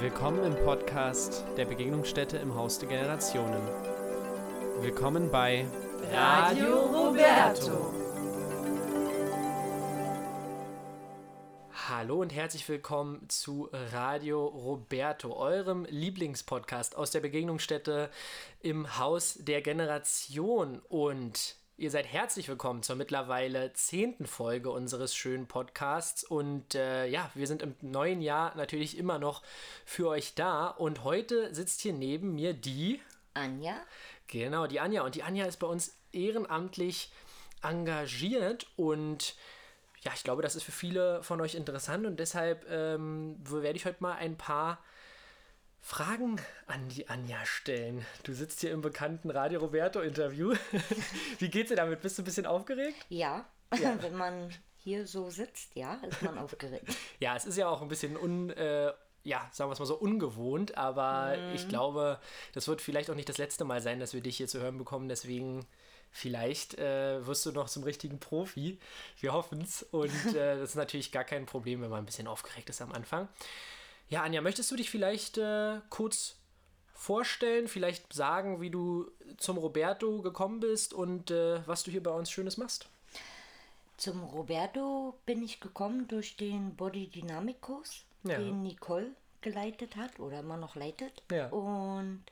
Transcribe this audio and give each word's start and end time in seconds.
Willkommen 0.00 0.44
im 0.44 0.54
Podcast 0.64 1.44
der 1.56 1.64
Begegnungsstätte 1.64 2.36
im 2.36 2.54
Haus 2.54 2.78
der 2.78 2.88
Generationen. 2.88 3.60
Willkommen 4.80 5.28
bei 5.28 5.66
Radio 6.12 6.84
Roberto. 6.84 7.92
Hallo 11.88 12.20
und 12.20 12.32
herzlich 12.32 12.68
willkommen 12.68 13.28
zu 13.28 13.70
Radio 13.92 14.46
Roberto, 14.46 15.36
eurem 15.36 15.84
Lieblingspodcast 15.90 16.96
aus 16.96 17.10
der 17.10 17.18
Begegnungsstätte 17.18 18.08
im 18.60 18.98
Haus 18.98 19.34
der 19.40 19.62
Generation. 19.62 20.80
Und 20.88 21.56
Ihr 21.80 21.92
seid 21.92 22.12
herzlich 22.12 22.48
willkommen 22.48 22.82
zur 22.82 22.96
mittlerweile 22.96 23.72
zehnten 23.72 24.26
Folge 24.26 24.68
unseres 24.68 25.14
schönen 25.14 25.46
Podcasts. 25.46 26.24
Und 26.24 26.74
äh, 26.74 27.06
ja, 27.06 27.30
wir 27.34 27.46
sind 27.46 27.62
im 27.62 27.76
neuen 27.82 28.20
Jahr 28.20 28.52
natürlich 28.56 28.98
immer 28.98 29.20
noch 29.20 29.44
für 29.84 30.08
euch 30.08 30.34
da. 30.34 30.66
Und 30.66 31.04
heute 31.04 31.54
sitzt 31.54 31.80
hier 31.80 31.92
neben 31.92 32.34
mir 32.34 32.52
die 32.52 33.00
Anja. 33.32 33.76
Genau, 34.26 34.66
die 34.66 34.80
Anja. 34.80 35.02
Und 35.02 35.14
die 35.14 35.22
Anja 35.22 35.46
ist 35.46 35.58
bei 35.58 35.68
uns 35.68 35.96
ehrenamtlich 36.10 37.12
engagiert 37.62 38.66
und 38.74 39.36
ja, 40.00 40.10
ich 40.16 40.24
glaube, 40.24 40.42
das 40.42 40.56
ist 40.56 40.64
für 40.64 40.72
viele 40.72 41.22
von 41.22 41.40
euch 41.40 41.54
interessant 41.54 42.06
und 42.06 42.18
deshalb 42.18 42.68
ähm, 42.68 43.36
werde 43.48 43.76
ich 43.76 43.84
heute 43.84 44.02
mal 44.02 44.14
ein 44.14 44.36
paar 44.36 44.78
Fragen 45.80 46.40
an 46.66 46.88
die 46.88 47.08
Anja 47.08 47.44
stellen. 47.46 48.04
Du 48.22 48.32
sitzt 48.32 48.60
hier 48.60 48.72
im 48.72 48.80
bekannten 48.80 49.30
Radio 49.30 49.60
Roberto 49.60 50.00
Interview. 50.00 50.54
Wie 51.38 51.48
geht's 51.48 51.70
dir 51.70 51.76
damit? 51.76 52.02
Bist 52.02 52.18
du 52.18 52.22
ein 52.22 52.24
bisschen 52.24 52.46
aufgeregt? 52.46 53.06
Ja, 53.08 53.46
ja. 53.80 53.96
wenn 54.02 54.16
man 54.16 54.50
hier 54.76 55.06
so 55.06 55.30
sitzt, 55.30 55.74
ja, 55.76 55.94
ist 56.08 56.22
man 56.22 56.38
aufgeregt. 56.38 56.84
ja, 57.20 57.36
es 57.36 57.44
ist 57.44 57.56
ja 57.56 57.68
auch 57.68 57.82
ein 57.82 57.88
bisschen 57.88 58.16
un, 58.16 58.50
äh, 58.50 58.92
ja, 59.24 59.48
sagen 59.52 59.70
wir 59.70 59.72
es 59.72 59.78
mal 59.78 59.86
so, 59.86 59.96
ungewohnt, 59.96 60.76
aber 60.76 61.36
mm. 61.36 61.54
ich 61.54 61.68
glaube, 61.68 62.18
das 62.52 62.68
wird 62.68 62.80
vielleicht 62.80 63.10
auch 63.10 63.14
nicht 63.14 63.28
das 63.28 63.38
letzte 63.38 63.64
Mal 63.64 63.82
sein, 63.82 64.00
dass 64.00 64.14
wir 64.14 64.20
dich 64.20 64.36
hier 64.36 64.48
zu 64.48 64.60
hören 64.60 64.78
bekommen. 64.78 65.08
Deswegen 65.08 65.66
vielleicht 66.10 66.78
äh, 66.78 67.26
wirst 67.26 67.44
du 67.46 67.52
noch 67.52 67.68
zum 67.68 67.82
richtigen 67.82 68.18
Profi. 68.18 68.78
Wir 69.20 69.32
hoffen 69.32 69.60
es. 69.62 69.82
Und 69.82 70.34
äh, 70.34 70.58
das 70.58 70.70
ist 70.70 70.76
natürlich 70.76 71.12
gar 71.12 71.24
kein 71.24 71.46
Problem, 71.46 71.82
wenn 71.82 71.90
man 71.90 72.00
ein 72.00 72.06
bisschen 72.06 72.26
aufgeregt 72.26 72.70
ist 72.70 72.80
am 72.80 72.92
Anfang. 72.92 73.28
Ja, 74.08 74.22
Anja, 74.22 74.40
möchtest 74.40 74.70
du 74.70 74.76
dich 74.76 74.90
vielleicht 74.90 75.38
äh, 75.38 75.80
kurz 75.90 76.36
vorstellen, 76.94 77.68
vielleicht 77.68 78.12
sagen, 78.12 78.60
wie 78.60 78.70
du 78.70 79.10
zum 79.36 79.58
Roberto 79.58 80.20
gekommen 80.22 80.60
bist 80.60 80.92
und 80.92 81.30
äh, 81.30 81.66
was 81.66 81.84
du 81.84 81.90
hier 81.90 82.02
bei 82.02 82.10
uns 82.10 82.30
Schönes 82.30 82.56
machst? 82.56 82.88
Zum 83.96 84.22
Roberto 84.22 85.18
bin 85.26 85.42
ich 85.42 85.60
gekommen 85.60 86.08
durch 86.08 86.36
den 86.36 86.74
Body 86.74 87.08
Dynamic 87.08 87.60
Kurs, 87.60 88.04
ja. 88.24 88.38
den 88.38 88.62
Nicole 88.62 89.10
geleitet 89.40 89.96
hat 89.96 90.18
oder 90.18 90.40
immer 90.40 90.56
noch 90.56 90.74
leitet. 90.74 91.22
Ja. 91.30 91.48
Und 91.48 92.24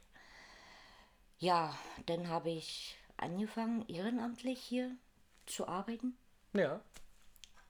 ja, 1.38 1.76
dann 2.06 2.28
habe 2.28 2.50
ich 2.50 2.96
angefangen, 3.16 3.86
ehrenamtlich 3.88 4.60
hier 4.60 4.90
zu 5.46 5.68
arbeiten. 5.68 6.16
Ja. 6.52 6.80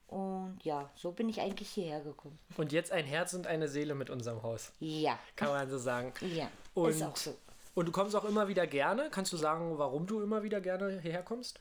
Und 0.07 0.59
ja, 0.63 0.89
so 0.95 1.11
bin 1.11 1.27
ich 1.27 1.41
eigentlich 1.41 1.69
hierher 1.69 2.01
gekommen. 2.01 2.39
Und 2.55 2.71
jetzt 2.71 2.91
ein 2.91 3.05
Herz 3.05 3.33
und 3.33 3.45
eine 3.45 3.67
Seele 3.67 3.93
mit 3.93 4.09
unserem 4.09 4.41
Haus. 4.41 4.71
Ja. 4.79 5.19
Kann 5.35 5.49
man 5.49 5.69
so 5.69 5.77
sagen. 5.77 6.13
Ja. 6.21 6.49
Und, 6.73 6.91
ist 6.91 7.03
auch 7.03 7.15
so. 7.15 7.35
Und 7.75 7.87
du 7.87 7.91
kommst 7.91 8.15
auch 8.15 8.23
immer 8.23 8.47
wieder 8.47 8.65
gerne. 8.67 9.09
Kannst 9.11 9.33
du 9.33 9.37
sagen, 9.37 9.77
warum 9.77 10.07
du 10.07 10.21
immer 10.21 10.43
wieder 10.43 10.61
gerne 10.61 10.99
hierher 11.01 11.23
kommst? 11.23 11.59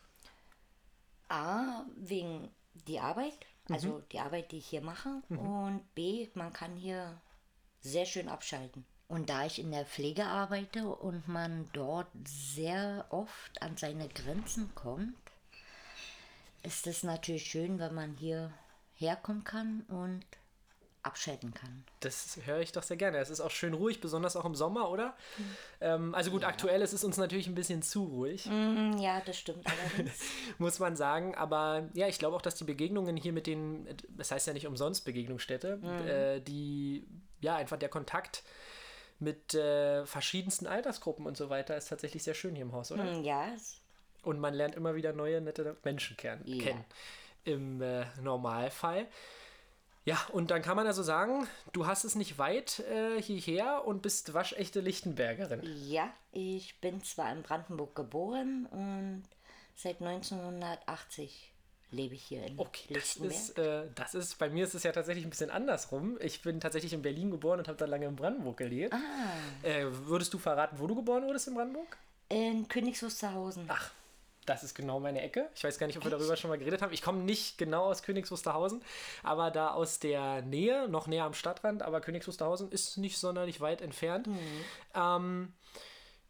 A, 1.28 1.84
wegen 1.96 2.48
die 2.86 3.00
Arbeit. 3.00 3.34
Also 3.68 3.88
mhm. 3.88 4.02
die 4.12 4.20
Arbeit, 4.20 4.52
die 4.52 4.58
ich 4.58 4.66
hier 4.66 4.80
mache. 4.80 5.22
Mhm. 5.28 5.38
Und 5.38 5.94
B, 5.94 6.28
man 6.34 6.52
kann 6.52 6.76
hier 6.76 7.20
sehr 7.80 8.06
schön 8.06 8.28
abschalten. 8.28 8.84
Und 9.08 9.28
da 9.28 9.46
ich 9.46 9.58
in 9.60 9.70
der 9.70 9.86
Pflege 9.86 10.24
arbeite 10.24 10.88
und 10.88 11.28
man 11.28 11.68
dort 11.72 12.08
sehr 12.24 13.06
oft 13.10 13.62
an 13.62 13.76
seine 13.76 14.08
Grenzen 14.08 14.74
kommt, 14.74 15.14
ist 16.66 16.86
es 16.86 17.02
natürlich 17.02 17.46
schön, 17.46 17.78
wenn 17.78 17.94
man 17.94 18.14
hier 18.14 18.52
herkommen 18.94 19.44
kann 19.44 19.82
und 19.88 20.24
abschalten 21.06 21.54
kann. 21.54 21.84
Das 22.00 22.40
höre 22.44 22.60
ich 22.60 22.72
doch 22.72 22.82
sehr 22.82 22.96
gerne. 22.96 23.18
Es 23.18 23.30
ist 23.30 23.40
auch 23.40 23.52
schön 23.52 23.74
ruhig, 23.74 24.00
besonders 24.00 24.34
auch 24.34 24.44
im 24.44 24.56
Sommer, 24.56 24.90
oder? 24.90 25.16
Mhm. 25.38 25.56
Ähm, 25.80 26.14
also 26.16 26.32
gut, 26.32 26.42
ja. 26.42 26.48
aktuell 26.48 26.82
ist 26.82 26.92
es 26.92 27.04
uns 27.04 27.16
natürlich 27.16 27.46
ein 27.46 27.54
bisschen 27.54 27.82
zu 27.82 28.04
ruhig. 28.04 28.46
Mm, 28.46 28.98
ja, 28.98 29.22
das 29.24 29.38
stimmt 29.38 29.64
allerdings. 29.64 30.18
Muss 30.58 30.80
man 30.80 30.96
sagen. 30.96 31.36
Aber 31.36 31.88
ja, 31.94 32.08
ich 32.08 32.18
glaube 32.18 32.34
auch, 32.34 32.42
dass 32.42 32.56
die 32.56 32.64
Begegnungen 32.64 33.16
hier 33.16 33.32
mit 33.32 33.46
den, 33.46 33.86
das 34.08 34.32
heißt 34.32 34.48
ja 34.48 34.52
nicht 34.52 34.66
umsonst 34.66 35.04
Begegnungsstätte, 35.04 35.76
mhm. 35.76 36.08
äh, 36.08 36.40
die, 36.40 37.06
ja, 37.40 37.54
einfach 37.54 37.76
der 37.76 37.88
Kontakt 37.88 38.42
mit 39.20 39.54
äh, 39.54 40.04
verschiedensten 40.06 40.66
Altersgruppen 40.66 41.24
und 41.24 41.36
so 41.36 41.48
weiter 41.48 41.76
ist 41.76 41.88
tatsächlich 41.88 42.24
sehr 42.24 42.34
schön 42.34 42.56
hier 42.56 42.64
im 42.64 42.72
Haus, 42.72 42.90
oder? 42.90 43.04
Mm, 43.04 43.22
ja, 43.22 43.54
und 44.26 44.40
man 44.40 44.54
lernt 44.54 44.74
immer 44.74 44.94
wieder 44.94 45.12
neue, 45.12 45.40
nette 45.40 45.76
Menschen 45.84 46.16
kennen. 46.16 46.44
Kennen 46.58 46.84
Im 47.44 47.80
äh, 47.80 48.04
Normalfall. 48.20 49.06
Ja, 50.04 50.24
und 50.32 50.52
dann 50.52 50.62
kann 50.62 50.76
man 50.76 50.86
also 50.86 51.02
sagen, 51.02 51.48
du 51.72 51.86
hast 51.86 52.04
es 52.04 52.14
nicht 52.14 52.38
weit 52.38 52.78
äh, 52.80 53.20
hierher 53.20 53.84
und 53.84 54.02
bist 54.02 54.34
waschechte 54.34 54.80
Lichtenbergerin. 54.80 55.60
Ja, 55.88 56.08
ich 56.30 56.80
bin 56.80 57.02
zwar 57.02 57.32
in 57.32 57.42
Brandenburg 57.42 57.96
geboren 57.96 58.66
und 58.70 59.24
seit 59.74 60.00
1980 60.00 61.52
lebe 61.90 62.14
ich 62.14 62.22
hier 62.22 62.44
in 62.44 62.58
okay, 62.58 62.94
Lichtenberg. 62.94 63.32
Das 63.32 63.48
ist, 63.48 63.58
äh, 63.58 63.86
das 63.96 64.14
ist, 64.14 64.38
bei 64.38 64.48
mir 64.48 64.64
ist 64.64 64.74
es 64.74 64.84
ja 64.84 64.92
tatsächlich 64.92 65.24
ein 65.24 65.30
bisschen 65.30 65.50
andersrum. 65.50 66.18
Ich 66.20 66.42
bin 66.42 66.60
tatsächlich 66.60 66.92
in 66.92 67.02
Berlin 67.02 67.32
geboren 67.32 67.58
und 67.58 67.66
habe 67.66 67.78
dann 67.78 67.90
lange 67.90 68.06
in 68.06 68.14
Brandenburg 68.14 68.58
gelebt. 68.58 68.94
Ah. 68.94 69.66
Äh, 69.66 69.86
würdest 70.06 70.32
du 70.32 70.38
verraten, 70.38 70.78
wo 70.78 70.86
du 70.86 70.94
geboren 70.94 71.24
wurdest 71.24 71.48
in 71.48 71.54
Brandenburg? 71.54 71.96
In 72.28 72.68
Königs 72.68 73.02
Wusterhausen. 73.02 73.64
Ach, 73.68 73.90
das 74.46 74.64
ist 74.64 74.74
genau 74.74 75.00
meine 75.00 75.20
Ecke. 75.20 75.50
Ich 75.54 75.64
weiß 75.64 75.78
gar 75.78 75.86
nicht, 75.86 75.96
ob 75.98 76.04
wir 76.04 76.10
darüber 76.10 76.36
schon 76.36 76.50
mal 76.50 76.58
geredet 76.58 76.82
haben. 76.82 76.92
Ich 76.92 77.02
komme 77.02 77.18
nicht 77.18 77.58
genau 77.58 77.84
aus 77.84 78.02
Königs 78.02 78.30
Wusterhausen, 78.30 78.82
aber 79.22 79.50
da 79.50 79.72
aus 79.72 79.98
der 79.98 80.42
Nähe, 80.42 80.88
noch 80.88 81.06
näher 81.06 81.24
am 81.24 81.34
Stadtrand, 81.34 81.82
aber 81.82 82.00
Königs 82.00 82.26
Wusterhausen 82.28 82.70
ist 82.70 82.96
nicht 82.96 83.18
sonderlich 83.18 83.60
weit 83.60 83.82
entfernt. 83.82 84.28
Mhm. 84.28 84.64
Ähm, 84.94 85.52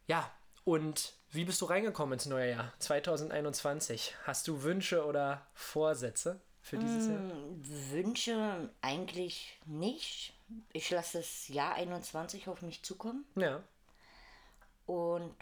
ja, 0.07 0.31
und 0.65 1.15
wie 1.31 1.45
bist 1.45 1.61
du 1.61 1.67
reingekommen 1.67 2.15
ins 2.15 2.27
neue 2.27 2.51
Jahr 2.51 2.73
2021? 2.79 4.15
Hast 4.25 4.49
du 4.49 4.63
Wünsche 4.63 5.05
oder 5.05 5.47
Vorsätze 5.55 6.41
für 6.61 6.79
dieses 6.79 7.07
Jahr? 7.07 7.19
Mm, 7.19 7.63
Wünsche 7.91 8.71
eigentlich 8.81 9.61
nicht. 9.67 10.33
Ich 10.73 10.91
lasse 10.91 11.19
das 11.19 11.49
Jahr 11.49 11.75
21 11.75 12.49
auf 12.49 12.63
mich 12.63 12.83
zukommen. 12.83 13.27
Ja. 13.37 13.63
Und 14.87 15.35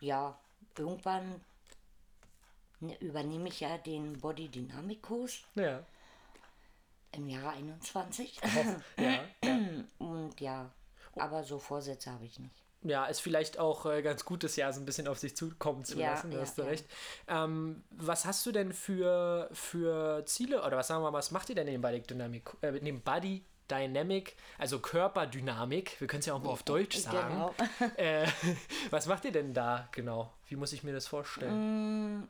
ja, 0.00 0.38
irgendwann 0.78 1.40
übernehme 3.00 3.48
ich 3.48 3.60
ja 3.60 3.78
den 3.78 4.18
Body 4.18 4.48
Dynamic 4.48 5.02
Kurs. 5.02 5.40
Ja. 5.54 5.84
Im 7.12 7.28
Jahr 7.28 7.52
21. 7.52 8.40
Oh, 8.42 9.02
ja, 9.02 9.24
ja. 9.42 9.58
Und 9.98 10.40
ja, 10.40 10.70
aber 11.16 11.42
so 11.42 11.58
Vorsätze 11.58 12.12
habe 12.12 12.24
ich 12.26 12.38
nicht. 12.38 12.64
Ja, 12.82 13.06
ist 13.06 13.20
vielleicht 13.20 13.58
auch 13.58 13.86
äh, 13.86 14.02
ganz 14.02 14.24
gut, 14.24 14.44
das 14.44 14.54
Jahr 14.54 14.72
so 14.72 14.80
ein 14.80 14.86
bisschen 14.86 15.08
auf 15.08 15.18
sich 15.18 15.36
zukommen 15.36 15.84
zu 15.84 15.98
ja, 15.98 16.12
lassen, 16.12 16.30
da 16.30 16.36
ja, 16.36 16.42
hast 16.42 16.58
du 16.58 16.62
ja. 16.62 16.68
recht. 16.68 16.86
Ähm, 17.26 17.82
was 17.90 18.24
hast 18.24 18.46
du 18.46 18.52
denn 18.52 18.72
für, 18.72 19.48
für 19.52 20.24
Ziele 20.26 20.62
oder 20.64 20.76
was 20.76 20.86
sagen 20.86 21.02
wir 21.02 21.10
mal, 21.10 21.18
was 21.18 21.32
macht 21.32 21.48
ihr 21.48 21.56
denn 21.56 21.66
in 21.66 21.80
Body 21.80 22.02
Dynamic, 22.02 22.50
äh, 22.62 22.76
in 22.76 23.00
Body 23.00 23.44
Dynamic, 23.68 24.36
also 24.58 24.78
Körperdynamik, 24.78 26.00
wir 26.00 26.06
können 26.06 26.20
es 26.20 26.26
ja 26.26 26.34
auch 26.34 26.42
mal 26.42 26.50
auf 26.50 26.62
Deutsch 26.62 26.98
sagen. 26.98 27.34
Genau. 27.34 27.54
äh, 27.96 28.26
was 28.90 29.06
macht 29.06 29.24
ihr 29.24 29.32
denn 29.32 29.52
da 29.52 29.88
genau? 29.90 30.32
Wie 30.46 30.56
muss 30.56 30.72
ich 30.72 30.84
mir 30.84 30.92
das 30.92 31.08
vorstellen? 31.08 32.28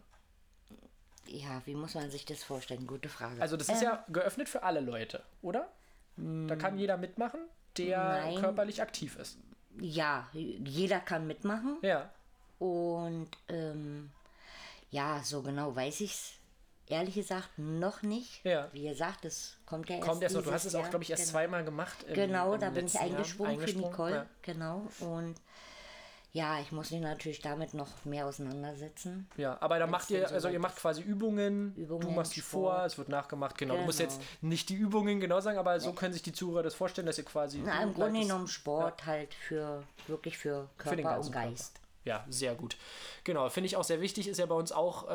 Ja, 1.29 1.63
wie 1.67 1.75
muss 1.75 1.95
man 1.95 2.11
sich 2.11 2.25
das 2.25 2.43
vorstellen? 2.43 2.87
Gute 2.87 3.09
Frage. 3.09 3.41
Also 3.41 3.57
das 3.57 3.69
ist 3.69 3.83
äh, 3.83 3.87
ja 3.87 4.05
geöffnet 4.09 4.49
für 4.49 4.63
alle 4.63 4.81
Leute, 4.81 5.23
oder? 5.43 5.69
Da 6.17 6.57
kann 6.57 6.75
mm. 6.75 6.79
jeder 6.79 6.97
mitmachen, 6.97 7.41
der 7.77 7.99
nein. 7.99 8.41
körperlich 8.41 8.83
aktiv 8.83 9.17
ist. 9.17 9.39
Ja, 9.81 10.29
jeder 10.33 10.99
kann 10.99 11.27
mitmachen. 11.27 11.77
Ja. 11.83 12.11
Und 12.59 13.31
ähm, 13.49 14.11
ja, 14.91 15.21
so 15.23 15.43
genau 15.43 15.77
weiß 15.77 16.01
ich 16.01 16.13
es 16.13 16.33
ehrlich 16.89 17.15
gesagt 17.15 17.51
noch 17.59 18.03
nicht. 18.03 18.45
Ja. 18.45 18.69
Wie 18.73 18.89
gesagt, 18.89 19.25
es 19.25 19.57
kommt 19.67 19.89
ja 19.89 19.97
erst. 19.97 20.09
Kommt 20.09 20.23
erst 20.23 20.35
noch. 20.35 20.43
Du 20.43 20.53
hast 20.53 20.65
es 20.65 20.75
auch, 20.75 20.89
glaube 20.91 21.05
ich, 21.05 21.11
erst 21.11 21.25
genau. 21.25 21.33
zweimal 21.33 21.65
gemacht. 21.65 22.05
Im, 22.09 22.15
genau, 22.15 22.55
im 22.55 22.61
da 22.61 22.71
bin 22.71 22.87
ich 22.87 22.99
eingesprungen, 22.99 23.53
eingesprungen 23.53 23.85
für 23.85 23.91
Nicole. 23.91 24.15
Ja. 24.15 24.27
Genau. 24.43 24.89
Und 25.01 25.37
ja, 26.33 26.61
ich 26.61 26.73
muss 26.73 26.91
mich 26.91 27.01
natürlich 27.01 27.41
damit 27.41 27.73
noch 27.73 28.05
mehr 28.05 28.27
auseinandersetzen. 28.27 29.29
Ja, 29.37 29.57
aber 29.61 29.79
da 29.79 29.87
macht 29.87 30.11
ihr, 30.11 30.31
also 30.31 30.49
ihr 30.49 30.61
macht 30.61 30.77
quasi 30.77 31.01
Übungen, 31.01 31.75
Übungen 31.75 32.03
du 32.07 32.11
machst 32.11 32.37
die 32.37 32.43
vor, 32.43 32.85
es 32.85 32.99
wird 32.99 33.09
nachgemacht, 33.09 33.57
genau. 33.57 33.75
genau. 33.75 33.83
Du 33.83 33.87
musst 33.87 33.99
jetzt 33.99 34.21
genau. 34.21 34.51
nicht 34.51 34.69
die 34.69 34.75
Übungen 34.75 35.21
genau 35.21 35.41
sagen, 35.41 35.59
aber 35.59 35.81
so 35.81 35.93
können 35.95 36.13
sich 36.13 36.23
die 36.23 36.33
Zuhörer 36.33 36.63
das 36.63 36.75
vorstellen, 36.75 37.07
dass 37.07 37.17
ihr 37.19 37.25
quasi. 37.25 37.63
Na, 37.65 37.83
im 37.83 37.95
Grunde 37.95 38.21
genommen 38.21 38.47
Sport 38.47 39.01
ja. 39.01 39.07
halt 39.07 39.35
für 39.35 39.83
wirklich 40.07 40.37
für 40.37 40.69
Körper 40.77 40.97
für 40.97 41.21
und 41.21 41.33
Geist. 41.33 41.75
Körper. 41.75 41.89
Ja, 42.05 42.25
sehr 42.29 42.55
gut. 42.55 42.77
Genau, 43.25 43.49
finde 43.49 43.67
ich 43.67 43.77
auch 43.77 43.85
sehr 43.85 44.01
wichtig, 44.01 44.29
ist 44.29 44.39
ja 44.39 44.47
bei 44.47 44.55
uns 44.55 44.71
auch, 44.73 45.09
äh, 45.09 45.11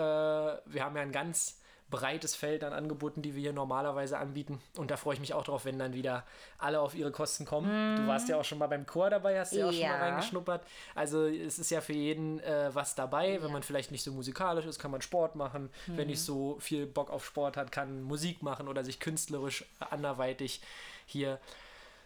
wir 0.65 0.83
haben 0.83 0.95
ja 0.95 1.01
ein 1.01 1.11
ganz 1.11 1.59
breites 1.93 2.35
Feld 2.35 2.63
an 2.63 2.73
Angeboten, 2.73 3.21
die 3.21 3.35
wir 3.35 3.41
hier 3.41 3.53
normalerweise 3.53 4.17
anbieten. 4.17 4.59
Und 4.77 4.89
da 4.89 4.97
freue 4.97 5.13
ich 5.13 5.19
mich 5.19 5.35
auch 5.35 5.43
drauf, 5.43 5.63
wenn 5.63 5.77
dann 5.77 5.93
wieder 5.93 6.25
alle 6.57 6.79
auf 6.81 6.95
ihre 6.95 7.11
Kosten 7.11 7.45
kommen. 7.45 7.67
Mm. 7.67 7.97
Du 7.97 8.07
warst 8.07 8.27
ja 8.27 8.37
auch 8.37 8.43
schon 8.43 8.57
mal 8.57 8.65
beim 8.65 8.87
Chor 8.87 9.11
dabei, 9.11 9.39
hast 9.39 9.53
ja 9.53 9.67
auch 9.67 9.71
schon 9.71 9.87
mal 9.87 9.99
reingeschnuppert. 9.99 10.65
Also 10.95 11.27
es 11.27 11.59
ist 11.59 11.69
ja 11.69 11.81
für 11.81 11.93
jeden 11.93 12.39
äh, 12.39 12.73
was 12.73 12.95
dabei. 12.95 13.35
Ja. 13.35 13.43
Wenn 13.43 13.51
man 13.51 13.61
vielleicht 13.61 13.91
nicht 13.91 14.01
so 14.01 14.11
musikalisch 14.11 14.65
ist, 14.65 14.79
kann 14.79 14.89
man 14.89 15.03
Sport 15.03 15.35
machen. 15.35 15.69
Mm. 15.85 15.97
Wenn 15.97 16.07
nicht 16.07 16.21
so 16.21 16.57
viel 16.59 16.87
Bock 16.87 17.11
auf 17.11 17.23
Sport 17.23 17.57
hat, 17.57 17.71
kann 17.71 18.01
Musik 18.01 18.41
machen 18.41 18.67
oder 18.67 18.83
sich 18.83 18.99
künstlerisch 18.99 19.63
anderweitig 19.79 20.61
hier 21.05 21.39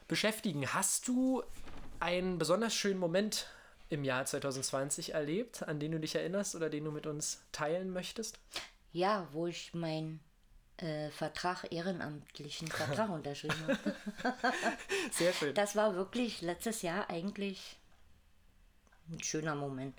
beschäftigen. 0.10 0.68
Hast 0.74 1.08
du 1.08 1.44
einen 2.02 2.38
besonders 2.38 2.74
schönen 2.74 3.00
Moment 3.00 3.48
im 3.90 4.04
Jahr 4.04 4.26
2020 4.26 5.14
erlebt, 5.14 5.64
an 5.64 5.80
den 5.80 5.94
du 5.94 6.00
dich 6.02 6.14
erinnerst 6.14 6.56
oder 6.56 6.70
den 6.70 6.84
du 6.84 6.92
mit 6.92 7.08
uns 7.08 7.42
teilen 7.54 7.92
möchtest? 7.92 8.38
Ja, 8.98 9.28
wo 9.32 9.46
ich 9.46 9.76
meinen 9.76 10.20
äh, 10.78 11.12
Vertrag, 11.12 11.72
ehrenamtlichen 11.72 12.68
Vertrag 12.68 13.10
unterschrieben 13.12 13.56
habe. 13.68 13.96
Sehr 15.12 15.34
schön. 15.34 15.54
Das 15.54 15.76
war 15.76 15.94
wirklich 15.94 16.42
letztes 16.42 16.82
Jahr 16.82 17.08
eigentlich 17.08 17.78
ein 19.12 19.22
schöner 19.22 19.54
Moment. 19.54 19.96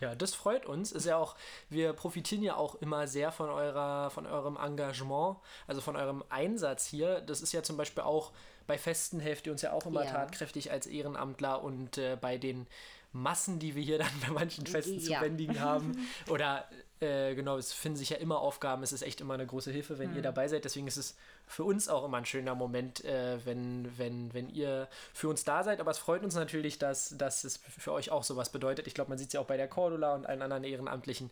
Ja, 0.00 0.16
das 0.16 0.34
freut 0.34 0.66
uns. 0.66 0.90
Ist 0.90 1.06
ja 1.06 1.16
auch, 1.16 1.36
wir 1.68 1.92
profitieren 1.92 2.42
ja 2.42 2.56
auch 2.56 2.74
immer 2.76 3.06
sehr 3.06 3.30
von 3.32 3.50
eurer, 3.50 4.10
von 4.10 4.26
eurem 4.26 4.56
Engagement, 4.56 5.36
also 5.68 5.80
von 5.80 5.94
eurem 5.94 6.24
Einsatz 6.28 6.86
hier. 6.86 7.20
Das 7.20 7.42
ist 7.42 7.52
ja 7.52 7.62
zum 7.62 7.76
Beispiel 7.76 8.02
auch 8.02 8.32
bei 8.66 8.78
Festen 8.78 9.20
helft 9.20 9.46
ihr 9.46 9.52
uns 9.52 9.62
ja 9.62 9.72
auch 9.72 9.86
immer 9.86 10.04
ja. 10.04 10.10
tatkräftig 10.10 10.72
als 10.72 10.86
Ehrenamtler 10.86 11.62
und 11.62 11.98
äh, 11.98 12.16
bei 12.20 12.36
den 12.36 12.66
Massen, 13.12 13.58
die 13.58 13.74
wir 13.74 13.82
hier 13.82 13.98
dann 13.98 14.12
bei 14.26 14.32
manchen 14.32 14.66
Festen 14.66 14.98
ja. 15.00 15.18
zu 15.18 15.24
bändigen 15.24 15.60
haben. 15.60 16.08
Oder 16.28 16.68
äh, 17.00 17.34
genau, 17.34 17.56
es 17.56 17.72
finden 17.72 17.96
sich 17.96 18.10
ja 18.10 18.16
immer 18.18 18.38
Aufgaben. 18.40 18.82
Es 18.82 18.92
ist 18.92 19.02
echt 19.02 19.20
immer 19.20 19.34
eine 19.34 19.46
große 19.46 19.70
Hilfe, 19.70 19.98
wenn 19.98 20.10
mhm. 20.10 20.16
ihr 20.16 20.22
dabei 20.22 20.48
seid. 20.48 20.64
Deswegen 20.64 20.86
ist 20.86 20.96
es 20.96 21.16
für 21.46 21.64
uns 21.64 21.88
auch 21.88 22.04
immer 22.04 22.18
ein 22.18 22.26
schöner 22.26 22.54
Moment, 22.54 23.04
äh, 23.04 23.44
wenn, 23.44 23.96
wenn, 23.98 24.32
wenn 24.34 24.50
ihr 24.50 24.88
für 25.12 25.28
uns 25.28 25.44
da 25.44 25.64
seid. 25.64 25.80
Aber 25.80 25.90
es 25.90 25.98
freut 25.98 26.22
uns 26.22 26.34
natürlich, 26.34 26.78
dass, 26.78 27.16
dass 27.16 27.44
es 27.44 27.56
für 27.56 27.92
euch 27.92 28.10
auch 28.10 28.24
sowas 28.24 28.50
bedeutet. 28.50 28.86
Ich 28.86 28.94
glaube, 28.94 29.10
man 29.10 29.18
sieht 29.18 29.28
es 29.28 29.32
ja 29.32 29.40
auch 29.40 29.46
bei 29.46 29.56
der 29.56 29.68
Cordula 29.68 30.14
und 30.14 30.26
allen 30.26 30.42
anderen 30.42 30.64
Ehrenamtlichen, 30.64 31.30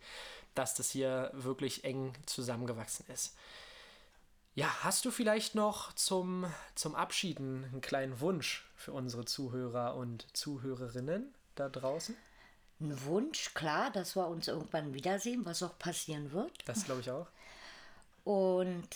dass 0.54 0.74
das 0.74 0.90
hier 0.90 1.30
wirklich 1.34 1.84
eng 1.84 2.14
zusammengewachsen 2.26 3.06
ist. 3.12 3.36
Ja, 4.54 4.68
hast 4.82 5.04
du 5.04 5.10
vielleicht 5.10 5.54
noch 5.54 5.92
zum, 5.92 6.52
zum 6.74 6.96
Abschieden 6.96 7.64
einen 7.70 7.80
kleinen 7.80 8.20
Wunsch 8.20 8.68
für 8.74 8.92
unsere 8.92 9.24
Zuhörer 9.24 9.94
und 9.94 10.26
Zuhörerinnen? 10.36 11.32
da 11.58 11.68
draußen? 11.68 12.16
Ein 12.80 13.04
Wunsch, 13.04 13.54
klar, 13.54 13.90
dass 13.90 14.16
wir 14.16 14.28
uns 14.28 14.48
irgendwann 14.48 14.94
wiedersehen, 14.94 15.44
was 15.44 15.62
auch 15.62 15.78
passieren 15.78 16.32
wird. 16.32 16.52
Das 16.66 16.84
glaube 16.84 17.00
ich 17.00 17.10
auch. 17.10 17.26
Und 18.24 18.88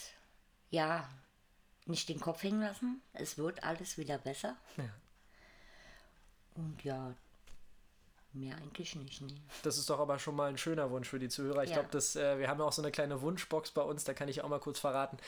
ja, 0.71 1.09
nicht 1.87 2.09
den 2.09 2.21
Kopf 2.21 2.43
hängen 2.43 2.61
lassen. 2.61 3.03
Es 3.13 3.39
wird 3.39 3.65
alles 3.65 3.99
wieder 3.99 4.19
besser. 4.19 4.57
Ja. 4.77 4.85
Und 6.55 6.85
ja, 6.85 7.15
Mehr 8.35 8.57
eigentlich 8.57 8.97
nicht, 8.97 9.21
nee. 9.21 9.35
Das 9.63 9.77
ist 9.77 9.91
doch 9.91 10.01
aber 10.01 10.19
schon 10.19 10.35
mal 10.35 10.49
ein 10.49 10.57
schöner 10.57 10.91
Wunsch 10.91 11.07
für 11.07 11.19
die 11.19 11.29
Zuhörer. 11.29 11.65
Ich 11.65 11.71
ja. 11.71 11.83
glaube, 11.83 11.99
äh, 11.99 12.39
wir 12.39 12.49
haben 12.49 12.61
ja 12.61 12.65
auch 12.65 12.73
so 12.73 12.81
eine 12.81 12.91
kleine 12.91 13.21
Wunschbox 13.21 13.73
bei 13.73 13.83
uns, 13.83 14.05
da 14.05 14.15
kann 14.15 14.27
ich 14.27 14.43
auch 14.43 14.49
mal 14.49 14.59
kurz 14.59 14.79
verraten. 14.79 15.19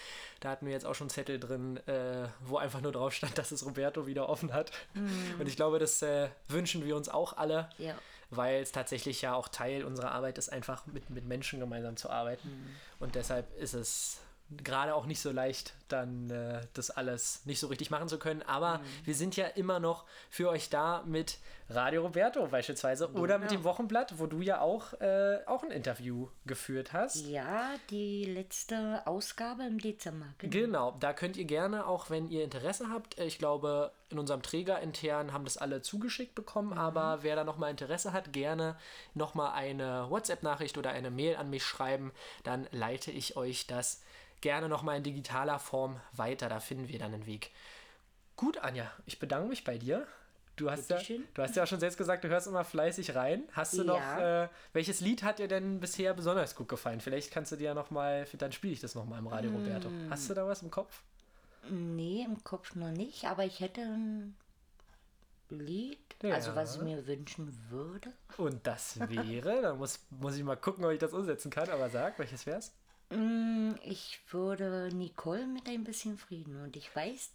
Da 0.40 0.48
hatten 0.48 0.64
wir 0.64 0.72
jetzt 0.72 0.86
auch 0.86 0.94
schon 0.94 1.10
Zettel 1.10 1.38
drin, 1.38 1.76
äh, 1.86 2.28
wo 2.40 2.56
einfach 2.56 2.80
nur 2.80 2.92
drauf 2.92 3.12
stand, 3.12 3.36
dass 3.38 3.52
es 3.52 3.66
Roberto 3.66 4.06
wieder 4.06 4.30
offen 4.30 4.54
hat. 4.54 4.72
Mhm. 4.94 5.34
Und 5.38 5.46
ich 5.46 5.56
glaube, 5.56 5.78
das 5.78 6.00
äh, 6.00 6.30
wünschen 6.48 6.82
wir 6.86 6.96
uns 6.96 7.10
auch 7.10 7.36
alle, 7.36 7.68
ja. 7.76 7.94
Weil 8.36 8.62
es 8.62 8.72
tatsächlich 8.72 9.22
ja 9.22 9.34
auch 9.34 9.48
Teil 9.48 9.84
unserer 9.84 10.12
Arbeit 10.12 10.38
ist, 10.38 10.50
einfach 10.50 10.86
mit, 10.86 11.10
mit 11.10 11.24
Menschen 11.24 11.60
gemeinsam 11.60 11.96
zu 11.96 12.10
arbeiten. 12.10 12.48
Mhm. 12.48 12.76
Und 12.98 13.14
deshalb 13.14 13.56
ist 13.58 13.74
es 13.74 14.20
gerade 14.50 14.94
auch 14.94 15.06
nicht 15.06 15.20
so 15.20 15.30
leicht, 15.30 15.74
dann 15.88 16.30
äh, 16.30 16.60
das 16.74 16.90
alles 16.90 17.44
nicht 17.46 17.60
so 17.60 17.66
richtig 17.68 17.90
machen 17.90 18.08
zu 18.08 18.18
können. 18.18 18.42
Aber 18.42 18.78
mhm. 18.78 18.82
wir 19.04 19.14
sind 19.14 19.36
ja 19.36 19.46
immer 19.46 19.80
noch 19.80 20.04
für 20.30 20.48
euch 20.48 20.70
da 20.70 21.02
mit 21.06 21.38
Radio 21.70 22.02
Roberto 22.02 22.46
beispielsweise 22.46 23.08
genau. 23.08 23.20
oder 23.20 23.38
mit 23.38 23.50
dem 23.50 23.64
Wochenblatt, 23.64 24.18
wo 24.18 24.26
du 24.26 24.42
ja 24.42 24.60
auch, 24.60 24.92
äh, 25.00 25.38
auch 25.46 25.62
ein 25.62 25.70
Interview 25.70 26.28
geführt 26.44 26.92
hast. 26.92 27.26
Ja, 27.26 27.70
die 27.88 28.24
letzte 28.24 29.06
Ausgabe 29.06 29.64
im 29.64 29.78
Dezember. 29.78 30.26
Genau. 30.38 30.52
genau, 30.52 30.96
da 31.00 31.12
könnt 31.14 31.36
ihr 31.36 31.46
gerne, 31.46 31.86
auch 31.86 32.10
wenn 32.10 32.28
ihr 32.28 32.44
Interesse 32.44 32.90
habt, 32.90 33.18
äh, 33.18 33.24
ich 33.24 33.38
glaube, 33.38 33.92
in 34.10 34.18
unserem 34.18 34.42
Träger 34.42 34.80
intern 34.80 35.32
haben 35.32 35.44
das 35.44 35.56
alle 35.56 35.80
zugeschickt 35.80 36.34
bekommen, 36.34 36.72
mhm. 36.72 36.78
aber 36.78 37.22
wer 37.22 37.34
da 37.34 37.44
nochmal 37.44 37.70
Interesse 37.70 38.12
hat, 38.12 38.32
gerne 38.32 38.76
nochmal 39.14 39.52
eine 39.52 40.10
WhatsApp-Nachricht 40.10 40.76
oder 40.76 40.90
eine 40.90 41.10
Mail 41.10 41.36
an 41.36 41.48
mich 41.48 41.64
schreiben, 41.64 42.12
dann 42.42 42.68
leite 42.72 43.10
ich 43.10 43.36
euch 43.36 43.66
das 43.66 44.02
gerne 44.44 44.68
nochmal 44.68 44.98
in 44.98 45.02
digitaler 45.02 45.58
Form 45.58 45.98
weiter. 46.12 46.50
Da 46.50 46.60
finden 46.60 46.88
wir 46.88 46.98
dann 46.98 47.14
einen 47.14 47.26
Weg. 47.26 47.50
Gut, 48.36 48.58
Anja, 48.58 48.92
ich 49.06 49.18
bedanke 49.18 49.48
mich 49.48 49.64
bei 49.64 49.78
dir. 49.78 50.06
Du 50.56 50.70
hast, 50.70 50.88
ja, 50.90 51.00
du 51.32 51.42
hast 51.42 51.56
ja 51.56 51.66
schon 51.66 51.80
selbst 51.80 51.96
gesagt, 51.96 52.22
du 52.22 52.28
hörst 52.28 52.46
immer 52.46 52.62
fleißig 52.62 53.14
rein. 53.16 53.42
Hast 53.52 53.72
du 53.72 53.82
ja. 53.82 53.84
noch, 53.84 54.22
äh, 54.22 54.48
welches 54.72 55.00
Lied 55.00 55.22
hat 55.22 55.38
dir 55.38 55.48
denn 55.48 55.80
bisher 55.80 56.12
besonders 56.14 56.54
gut 56.54 56.68
gefallen? 56.68 57.00
Vielleicht 57.00 57.32
kannst 57.32 57.52
du 57.52 57.56
dir 57.56 57.64
ja 57.64 57.74
nochmal, 57.74 58.26
dann 58.34 58.52
spiele 58.52 58.74
ich 58.74 58.80
das 58.80 58.94
nochmal 58.94 59.18
im 59.18 59.26
Radio, 59.26 59.50
mm. 59.50 59.56
Roberto. 59.56 59.88
Hast 60.10 60.28
du 60.28 60.34
da 60.34 60.46
was 60.46 60.62
im 60.62 60.70
Kopf? 60.70 61.00
Nee, 61.70 62.22
im 62.24 62.44
Kopf 62.44 62.74
noch 62.76 62.90
nicht, 62.92 63.24
aber 63.24 63.44
ich 63.46 63.60
hätte 63.60 63.80
ein 63.80 64.36
Lied, 65.48 65.98
ja. 66.22 66.34
also 66.34 66.54
was 66.54 66.76
ich 66.76 66.82
mir 66.82 67.06
wünschen 67.06 67.58
würde. 67.70 68.12
Und 68.36 68.64
das 68.66 69.00
wäre, 69.08 69.62
da 69.62 69.74
muss, 69.74 70.00
muss 70.10 70.36
ich 70.36 70.44
mal 70.44 70.56
gucken, 70.56 70.84
ob 70.84 70.92
ich 70.92 70.98
das 70.98 71.14
umsetzen 71.14 71.50
kann, 71.50 71.70
aber 71.70 71.88
sag, 71.88 72.18
welches 72.18 72.44
wär's? 72.46 72.72
Mm, 73.14 73.74
ich 73.84 74.20
würde 74.30 74.90
Nicole 74.92 75.46
mit 75.46 75.68
ein 75.68 75.84
bisschen 75.84 76.18
Frieden 76.18 76.62
und 76.62 76.76
ich 76.76 76.94
weiß, 76.94 77.30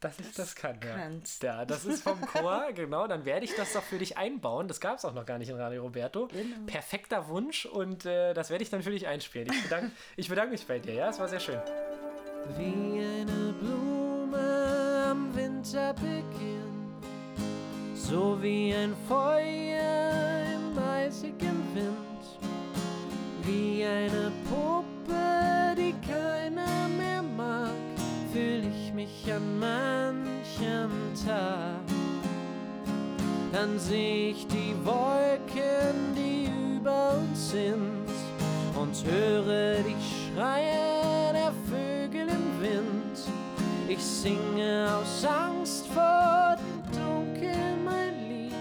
dass 0.00 0.18
ich 0.18 0.32
das 0.32 0.54
kann. 0.56 0.80
Kannst. 0.80 1.42
Ja. 1.42 1.58
ja, 1.58 1.64
das 1.66 1.84
ist 1.84 2.02
vom 2.02 2.20
Chor, 2.22 2.72
genau. 2.74 3.06
Dann 3.06 3.26
werde 3.26 3.44
ich 3.44 3.54
das 3.54 3.74
doch 3.74 3.82
für 3.82 3.98
dich 3.98 4.16
einbauen. 4.16 4.66
Das 4.66 4.80
gab 4.80 4.96
es 4.96 5.04
auch 5.04 5.12
noch 5.12 5.26
gar 5.26 5.38
nicht 5.38 5.50
in 5.50 5.56
Radio 5.56 5.82
Roberto. 5.82 6.28
Genau. 6.28 6.66
Perfekter 6.66 7.28
Wunsch 7.28 7.66
und 7.66 8.06
äh, 8.06 8.32
das 8.32 8.48
werde 8.48 8.64
ich 8.64 8.70
dann 8.70 8.82
für 8.82 8.90
dich 8.90 9.06
einspielen. 9.06 9.48
Ich 9.52 9.62
bedanke, 9.62 9.92
ich 10.16 10.28
bedanke 10.28 10.52
mich 10.52 10.66
bei 10.66 10.78
dir, 10.78 10.94
ja, 10.94 11.10
es 11.10 11.18
war 11.18 11.28
sehr 11.28 11.40
schön. 11.40 11.60
Wie 12.56 13.00
eine 13.00 13.52
Blume 13.60 15.06
am 15.10 15.34
Winterbeginn, 15.36 16.94
so 17.94 18.42
wie 18.42 18.74
ein 18.74 18.96
Feuer 19.06 20.44
im 20.54 20.78
eisigen 20.78 21.74
Wind, 21.74 22.40
wie 23.42 23.84
eine 23.84 24.32
Puppe, 24.48 24.89
ich 29.24 29.32
an 29.32 29.58
manchem 29.58 30.90
Tag. 31.26 31.80
Dann 33.52 33.78
seh 33.78 34.30
ich 34.30 34.46
die 34.46 34.74
Wolken, 34.84 36.14
die 36.14 36.48
über 36.76 37.14
uns 37.18 37.50
sind, 37.50 38.06
und 38.80 39.04
höre 39.04 39.82
die 39.82 39.96
Schreie 40.36 41.32
der 41.32 41.52
Vögel 41.68 42.28
im 42.28 42.62
Wind. 42.62 43.18
Ich 43.88 44.02
singe 44.02 44.88
aus 44.94 45.24
Angst 45.24 45.86
vor 45.88 46.56
dem 46.56 46.82
Dunkel 46.98 47.76
mein 47.84 48.28
Lied 48.28 48.52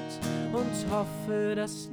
und 0.51 0.91
hoffe, 0.91 1.55
dass 1.55 1.89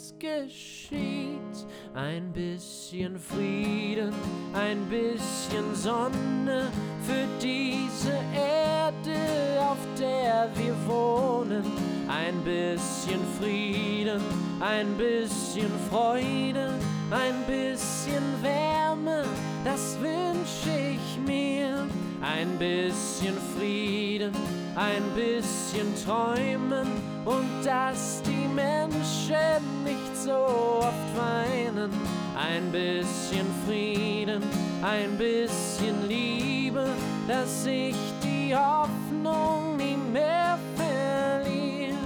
nichts 0.00 0.14
geschieht. 0.18 1.66
Ein 1.94 2.32
bisschen 2.32 3.18
Frieden, 3.18 4.12
ein 4.54 4.86
bisschen 4.88 5.74
Sonne 5.74 6.68
für 7.06 7.26
diese 7.40 8.12
Erde, 8.34 9.60
auf 9.60 9.78
der 9.98 10.48
wir 10.54 10.74
wohnen. 10.86 11.64
Ein 12.08 12.42
bisschen 12.44 13.20
Frieden, 13.40 14.20
ein 14.60 14.96
bisschen 14.96 15.70
Freude, 15.90 16.74
ein 17.10 17.44
bisschen 17.46 18.22
Wärme, 18.42 19.24
das 19.64 19.98
wünsche 20.00 20.94
ich 20.94 21.18
mir. 21.26 21.86
Ein 22.22 22.58
bisschen 22.58 23.36
Frieden, 23.56 24.32
ein 24.76 25.02
bisschen 25.14 25.92
Träumen 26.04 26.86
und 27.24 27.64
dass 27.64 28.22
die 28.22 28.48
Menschen 28.48 29.84
nicht 29.84 30.16
so 30.16 30.32
oft 30.32 31.16
weinen. 31.16 31.90
Ein 32.36 32.70
bisschen 32.70 33.46
Frieden, 33.66 34.42
ein 34.82 35.18
bisschen 35.18 36.08
Liebe, 36.08 36.86
dass 37.28 37.66
ich 37.66 37.96
die 38.22 38.54
Hoffnung 38.54 39.76
nie 39.76 39.96
mehr 40.12 40.58
verliere. 40.76 41.96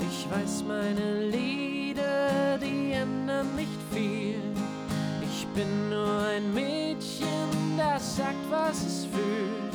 Ich 0.00 0.26
weiß, 0.30 0.64
meine 0.66 1.26
Lieder, 1.26 2.58
die 2.58 2.92
ändern 2.92 3.54
nicht 3.56 3.78
viel. 3.92 4.40
Ich 5.20 5.46
bin 5.48 5.90
nur 5.90 6.22
ein 6.22 6.54
Mädchen, 6.54 7.76
das 7.76 8.16
sagt, 8.16 8.50
was 8.50 8.82
es 8.84 9.06
fühlt. 9.06 9.71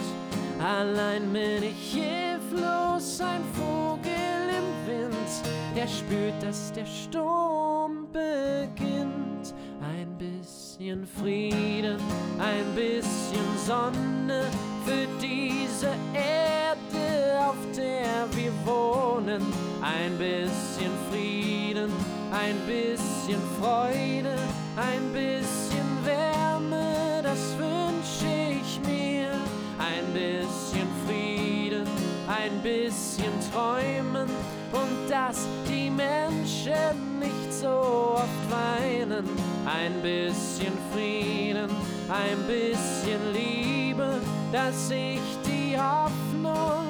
Allein 0.60 1.32
bin 1.32 1.62
ich 1.62 1.94
hilflos, 1.94 3.22
ein 3.22 3.44
Vogel 3.54 4.50
im 4.50 4.88
Wind, 4.88 5.16
der 5.76 5.88
spürt, 5.88 6.42
dass 6.42 6.74
der 6.74 6.86
Sturm 6.86 8.08
beginnt. 8.12 9.54
Ein 9.82 10.18
bisschen 10.18 11.06
Frieden, 11.06 11.98
ein 12.40 12.66
bisschen 12.74 13.58
Sonne 13.68 14.46
für 14.84 15.08
diese 15.22 15.94
Erde, 16.14 17.40
auf 17.40 17.58
der 17.76 18.28
wir 18.32 18.52
wohnen. 18.66 19.46
Ein 19.82 20.18
bisschen 20.18 20.92
Frieden, 21.12 21.92
ein 22.32 22.58
bisschen 22.66 23.42
Freude, 23.62 24.36
ein 24.76 25.14
bisschen 25.14 25.86
Wärme, 26.04 27.22
das 27.22 27.56
mir. 27.60 27.77
Ein 29.88 30.12
bisschen 30.12 30.88
Frieden, 31.06 31.88
ein 32.28 32.62
bisschen 32.62 33.32
Träumen 33.54 34.30
und 34.74 35.10
dass 35.10 35.48
die 35.68 35.90
Menschen 35.90 37.20
nicht 37.20 37.54
so 37.54 38.16
oft 38.16 38.52
weinen. 38.52 39.24
Ein 39.66 39.94
bisschen 40.02 40.74
Frieden, 40.94 41.70
ein 42.10 42.38
bisschen 42.48 43.34
Liebe, 43.34 44.20
dass 44.52 44.92
ich 44.92 45.22
die 45.46 45.78
Hoffnung 45.78 46.87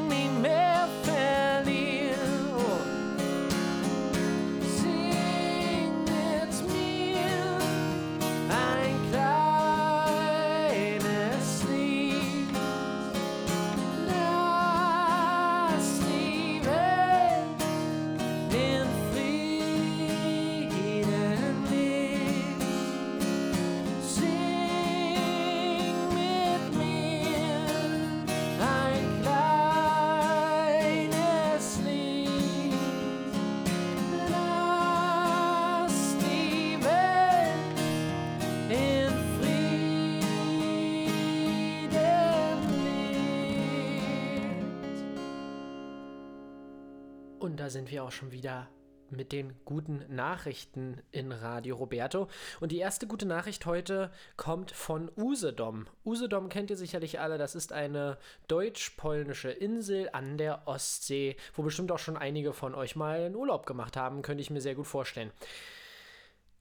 sind 47.77 47.91
wir 47.91 48.03
auch 48.03 48.11
schon 48.11 48.31
wieder 48.31 48.67
mit 49.11 49.31
den 49.31 49.53
guten 49.63 50.03
Nachrichten 50.09 50.99
in 51.11 51.31
Radio 51.31 51.75
Roberto. 51.75 52.27
Und 52.59 52.71
die 52.71 52.79
erste 52.79 53.05
gute 53.05 53.27
Nachricht 53.27 53.67
heute 53.67 54.11
kommt 54.35 54.71
von 54.71 55.11
Usedom. 55.15 55.85
Usedom 56.03 56.49
kennt 56.49 56.71
ihr 56.71 56.75
sicherlich 56.75 57.19
alle, 57.19 57.37
das 57.37 57.53
ist 57.53 57.71
eine 57.71 58.17
deutsch-polnische 58.47 59.51
Insel 59.51 60.09
an 60.11 60.39
der 60.39 60.67
Ostsee, 60.67 61.37
wo 61.53 61.61
bestimmt 61.61 61.91
auch 61.91 61.99
schon 61.99 62.17
einige 62.17 62.51
von 62.51 62.73
euch 62.73 62.95
mal 62.95 63.19
einen 63.19 63.35
Urlaub 63.35 63.67
gemacht 63.67 63.95
haben, 63.95 64.23
könnte 64.23 64.41
ich 64.41 64.49
mir 64.49 64.61
sehr 64.61 64.75
gut 64.75 64.87
vorstellen. 64.87 65.31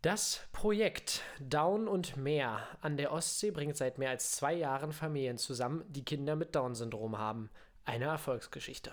Das 0.03 0.47
Projekt 0.53 1.23
Down 1.41 1.89
und 1.89 2.19
Meer 2.19 2.69
an 2.83 2.99
der 2.99 3.11
Ostsee 3.11 3.53
bringt 3.53 3.79
seit 3.79 3.97
mehr 3.97 4.11
als 4.11 4.33
zwei 4.33 4.53
Jahren 4.53 4.93
Familien 4.93 5.39
zusammen, 5.39 5.83
die 5.89 6.05
Kinder 6.05 6.37
mit 6.37 6.55
Down-Syndrom 6.55 7.17
haben. 7.17 7.49
Eine 7.87 8.05
Erfolgsgeschichte. 8.05 8.93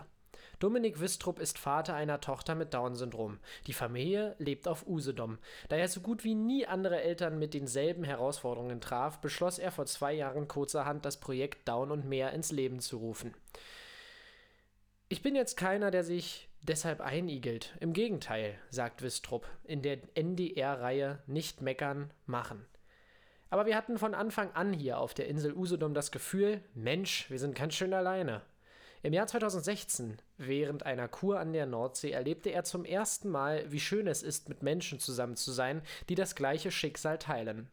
Dominik 0.59 0.99
Wistrup 0.99 1.39
ist 1.39 1.57
Vater 1.57 1.93
einer 1.95 2.21
Tochter 2.21 2.55
mit 2.55 2.73
Down-Syndrom. 2.73 3.39
Die 3.67 3.73
Familie 3.73 4.35
lebt 4.37 4.67
auf 4.67 4.87
Usedom. 4.87 5.37
Da 5.69 5.75
er 5.75 5.87
so 5.87 6.01
gut 6.01 6.23
wie 6.23 6.35
nie 6.35 6.65
andere 6.65 7.01
Eltern 7.01 7.39
mit 7.39 7.53
denselben 7.53 8.03
Herausforderungen 8.03 8.81
traf, 8.81 9.19
beschloss 9.19 9.59
er 9.59 9.71
vor 9.71 9.85
zwei 9.85 10.13
Jahren 10.13 10.47
kurzerhand, 10.47 11.05
das 11.05 11.19
Projekt 11.19 11.67
Down 11.67 11.91
und 11.91 12.05
Meer 12.05 12.31
ins 12.33 12.51
Leben 12.51 12.79
zu 12.79 12.97
rufen. 12.97 13.33
Ich 15.09 15.21
bin 15.21 15.35
jetzt 15.35 15.57
keiner, 15.57 15.91
der 15.91 16.03
sich 16.03 16.49
deshalb 16.61 17.01
einigelt. 17.01 17.75
Im 17.79 17.93
Gegenteil, 17.93 18.57
sagt 18.69 19.01
Wistrup 19.01 19.47
in 19.63 19.81
der 19.81 19.99
NDR-Reihe 20.15 21.19
Nicht 21.27 21.61
meckern, 21.61 22.11
machen. 22.25 22.65
Aber 23.49 23.67
wir 23.67 23.75
hatten 23.75 23.99
von 23.99 24.15
Anfang 24.15 24.51
an 24.53 24.73
hier 24.73 24.97
auf 24.97 25.13
der 25.13 25.27
Insel 25.27 25.53
Usedom 25.53 25.93
das 25.93 26.11
Gefühl, 26.11 26.61
Mensch, 26.73 27.29
wir 27.29 27.37
sind 27.37 27.53
ganz 27.55 27.75
schön 27.75 27.93
alleine. 27.93 28.41
Im 29.05 29.11
Jahr 29.11 29.27
2016, 29.27 30.17
während 30.37 30.85
einer 30.85 31.09
Kur 31.09 31.37
an 31.37 31.51
der 31.51 31.65
Nordsee, 31.65 32.11
erlebte 32.11 32.51
er 32.51 32.63
zum 32.63 32.85
ersten 32.85 33.27
Mal, 33.29 33.69
wie 33.69 33.81
schön 33.81 34.07
es 34.07 34.23
ist, 34.23 34.47
mit 34.47 34.63
Menschen 34.63 34.97
zusammen 34.97 35.35
zu 35.35 35.51
sein, 35.51 35.81
die 36.07 36.15
das 36.15 36.35
gleiche 36.35 36.71
Schicksal 36.71 37.17
teilen. 37.17 37.67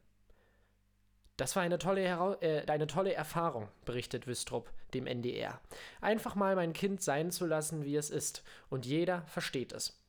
Das 1.36 1.54
war 1.54 1.62
eine 1.62 1.78
tolle, 1.78 2.00
Hera 2.00 2.36
äh, 2.40 2.66
eine 2.66 2.88
tolle 2.88 3.14
Erfahrung, 3.14 3.68
berichtet 3.84 4.26
Wistrup 4.26 4.72
dem 4.92 5.06
NDR. 5.06 5.60
Einfach 6.00 6.34
mal 6.34 6.56
mein 6.56 6.72
Kind 6.72 7.00
sein 7.00 7.30
zu 7.30 7.46
lassen, 7.46 7.84
wie 7.84 7.94
es 7.94 8.10
ist, 8.10 8.42
und 8.68 8.84
jeder 8.84 9.22
versteht 9.22 9.72
es. 9.72 10.02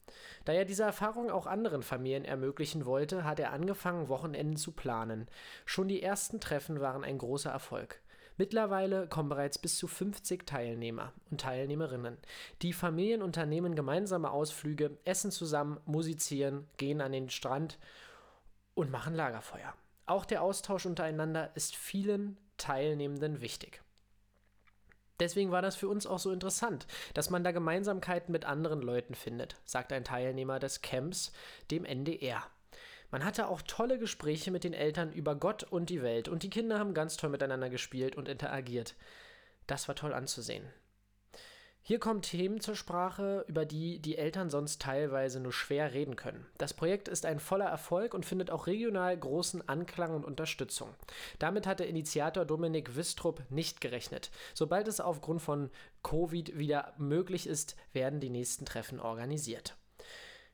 Da 0.44 0.54
er 0.54 0.66
diese 0.66 0.84
Erfahrung 0.84 1.30
auch 1.30 1.46
anderen 1.46 1.84
Familien 1.84 2.26
ermöglichen 2.26 2.88
wollte, 2.88 3.26
hat 3.26 3.40
er 3.40 3.54
angefangen, 3.54 4.10
Wochenenden 4.10 4.58
zu 4.58 4.72
planen. 4.72 5.28
Schon 5.68 5.88
die 5.88 6.02
ersten 6.02 6.40
Treffen 6.40 6.82
waren 6.82 7.04
ein 7.04 7.20
großer 7.20 7.52
Erfolg. 7.52 8.02
Mittlerweile 8.42 9.06
kommen 9.06 9.30
bereits 9.30 9.60
bis 9.60 9.78
zu 9.78 9.88
50 9.88 10.48
Teilnehmer 10.48 11.14
und 11.30 11.42
Teilnehmerinnen. 11.42 12.18
Die 12.64 12.74
Familien 12.74 13.22
unternehmen 13.22 13.76
gemeinsame 13.76 14.32
Ausflüge, 14.32 14.98
essen 15.06 15.30
zusammen, 15.30 15.80
musizieren, 15.86 16.68
gehen 16.78 17.02
an 17.02 17.12
den 17.12 17.30
Strand 17.30 17.78
und 18.74 18.90
machen 18.90 19.14
Lagerfeuer. 19.14 19.76
Auch 20.08 20.26
der 20.26 20.42
Austausch 20.42 20.88
untereinander 20.88 21.52
ist 21.54 21.76
vielen 21.76 22.40
Teilnehmenden 22.58 23.42
wichtig. 23.42 23.84
Deswegen 25.20 25.52
war 25.52 25.62
das 25.62 25.76
für 25.76 25.88
uns 25.88 26.08
auch 26.08 26.18
so 26.18 26.32
interessant, 26.32 26.88
dass 27.14 27.30
man 27.30 27.44
da 27.44 27.52
Gemeinsamkeiten 27.52 28.32
mit 28.32 28.46
anderen 28.46 28.82
Leuten 28.82 29.14
findet, 29.14 29.58
sagt 29.66 29.94
ein 29.94 30.04
Teilnehmer 30.04 30.58
des 30.58 30.82
Camps 30.82 31.32
dem 31.70 31.86
NDR. 31.86 32.44
Man 33.12 33.26
hatte 33.26 33.48
auch 33.50 33.62
tolle 33.62 34.00
Gespräche 34.00 34.52
mit 34.52 34.64
den 34.64 34.74
Eltern 34.74 35.12
über 35.12 35.36
Gott 35.36 35.64
und 35.64 35.90
die 35.90 36.02
Welt 36.02 36.30
und 36.30 36.44
die 36.44 36.50
Kinder 36.50 36.80
haben 36.80 36.94
ganz 36.94 37.18
toll 37.18 37.30
miteinander 37.30 37.70
gespielt 37.70 38.16
und 38.16 38.30
interagiert. 38.30 38.96
Das 39.68 39.88
war 39.88 39.96
toll 39.96 40.14
anzusehen. 40.14 40.64
Hier 41.84 42.00
kommen 42.00 42.22
Themen 42.22 42.62
zur 42.62 42.76
Sprache, 42.76 43.44
über 43.48 43.66
die 43.66 44.00
die 44.00 44.18
Eltern 44.18 44.52
sonst 44.52 44.82
teilweise 44.82 45.40
nur 45.40 45.52
schwer 45.52 45.94
reden 45.94 46.16
können. 46.16 46.46
Das 46.60 46.74
Projekt 46.74 47.08
ist 47.08 47.26
ein 47.26 47.40
voller 47.40 47.66
Erfolg 47.66 48.14
und 48.14 48.26
findet 48.26 48.52
auch 48.52 48.68
regional 48.68 49.18
großen 49.18 49.68
Anklang 49.68 50.14
und 50.14 50.24
Unterstützung. 50.24 50.90
Damit 51.40 51.66
hat 51.66 51.80
der 51.80 51.88
Initiator 51.88 52.46
Dominik 52.46 52.96
Wistrup 52.96 53.42
nicht 53.50 53.82
gerechnet. 53.82 54.30
Sobald 54.54 54.88
es 54.88 55.02
aufgrund 55.02 55.42
von 55.42 55.72
Covid 56.04 56.56
wieder 56.58 56.94
möglich 56.98 57.48
ist, 57.48 57.76
werden 57.94 58.20
die 58.20 58.30
nächsten 58.30 58.66
Treffen 58.66 59.00
organisiert. 59.00 59.76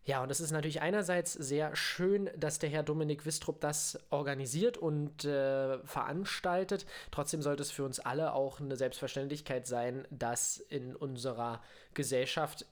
Ja, 0.08 0.24
und 0.24 0.32
es 0.32 0.40
ist 0.40 0.52
natürlich 0.52 0.80
einerseits 0.80 1.34
sehr 1.34 1.76
schön, 1.76 2.30
dass 2.38 2.60
der 2.60 2.70
Herr 2.70 2.82
Dominik 2.82 3.26
Wistrup 3.26 3.60
das 3.60 4.00
organisiert 4.10 4.78
und 4.78 5.26
äh, 5.26 5.80
veranstaltet. 5.80 6.86
Trotzdem 7.12 7.42
sollte 7.42 7.62
es 7.64 7.72
für 7.72 7.84
uns 7.84 8.00
alle 8.00 8.32
auch 8.32 8.62
eine 8.62 8.78
Selbstverständlichkeit 8.78 9.68
sein, 9.68 10.08
dass 10.10 10.60
in 10.60 10.96
unserer 10.96 11.62
Gesellschaft 11.94 12.66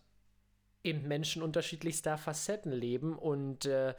eben 0.81 1.09
Menschen 1.09 1.43
unterschiedlichster 1.43 2.17
Facetten 2.17 2.71
leben 2.71 3.17
und 3.17 3.65
äh, 3.65 3.95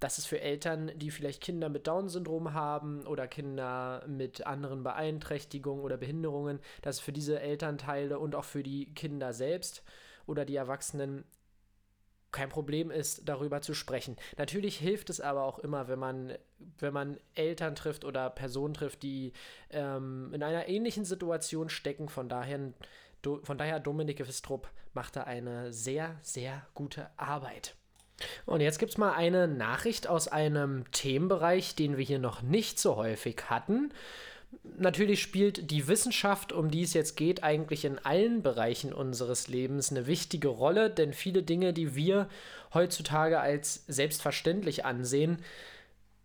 dass 0.00 0.16
es 0.16 0.24
für 0.24 0.40
Eltern, 0.40 0.92
die 0.96 1.10
vielleicht 1.10 1.42
Kinder 1.42 1.68
mit 1.68 1.86
Down-Syndrom 1.86 2.54
haben 2.54 3.06
oder 3.06 3.28
Kinder 3.28 4.02
mit 4.08 4.46
anderen 4.46 4.82
Beeinträchtigungen 4.82 5.84
oder 5.84 5.98
Behinderungen, 5.98 6.58
dass 6.80 6.96
es 6.96 7.00
für 7.02 7.12
diese 7.12 7.38
Elternteile 7.38 8.18
und 8.18 8.34
auch 8.34 8.44
für 8.44 8.62
die 8.62 8.94
Kinder 8.94 9.34
selbst 9.34 9.82
oder 10.26 10.46
die 10.46 10.56
Erwachsenen 10.56 11.24
kein 12.32 12.48
Problem 12.48 12.90
ist, 12.90 13.28
darüber 13.28 13.60
zu 13.60 13.74
sprechen. 13.74 14.16
Natürlich 14.38 14.78
hilft 14.78 15.10
es 15.10 15.20
aber 15.20 15.44
auch 15.44 15.58
immer, 15.58 15.88
wenn 15.88 15.98
man, 15.98 16.32
wenn 16.78 16.92
man 16.92 17.18
Eltern 17.34 17.74
trifft 17.74 18.04
oder 18.04 18.30
Personen 18.30 18.74
trifft, 18.74 19.02
die 19.02 19.32
ähm, 19.70 20.30
in 20.32 20.42
einer 20.42 20.68
ähnlichen 20.68 21.04
Situation 21.04 21.68
stecken. 21.68 22.08
Von 22.08 22.28
daher, 22.28 22.72
do, 23.20 23.40
von 23.44 23.58
daher 23.58 23.80
Dominik 23.80 24.26
Wistrup 24.26 24.68
macht 24.94 25.16
da 25.16 25.24
eine 25.24 25.72
sehr, 25.72 26.16
sehr 26.22 26.66
gute 26.74 27.10
Arbeit. 27.16 27.76
Und 28.46 28.60
jetzt 28.60 28.78
gibt 28.78 28.92
es 28.92 28.98
mal 28.98 29.12
eine 29.12 29.48
Nachricht 29.48 30.06
aus 30.06 30.28
einem 30.28 30.90
Themenbereich, 30.92 31.74
den 31.74 31.96
wir 31.96 32.04
hier 32.04 32.18
noch 32.18 32.42
nicht 32.42 32.78
so 32.78 32.96
häufig 32.96 33.36
hatten. 33.48 33.92
Natürlich 34.78 35.22
spielt 35.22 35.70
die 35.70 35.88
Wissenschaft, 35.88 36.52
um 36.52 36.70
die 36.70 36.82
es 36.82 36.94
jetzt 36.94 37.16
geht, 37.16 37.42
eigentlich 37.42 37.84
in 37.84 37.98
allen 37.98 38.42
Bereichen 38.42 38.92
unseres 38.92 39.48
Lebens 39.48 39.90
eine 39.90 40.06
wichtige 40.06 40.48
Rolle, 40.48 40.90
denn 40.90 41.12
viele 41.12 41.42
Dinge, 41.42 41.72
die 41.72 41.94
wir 41.94 42.28
heutzutage 42.74 43.40
als 43.40 43.84
selbstverständlich 43.86 44.84
ansehen, 44.84 45.38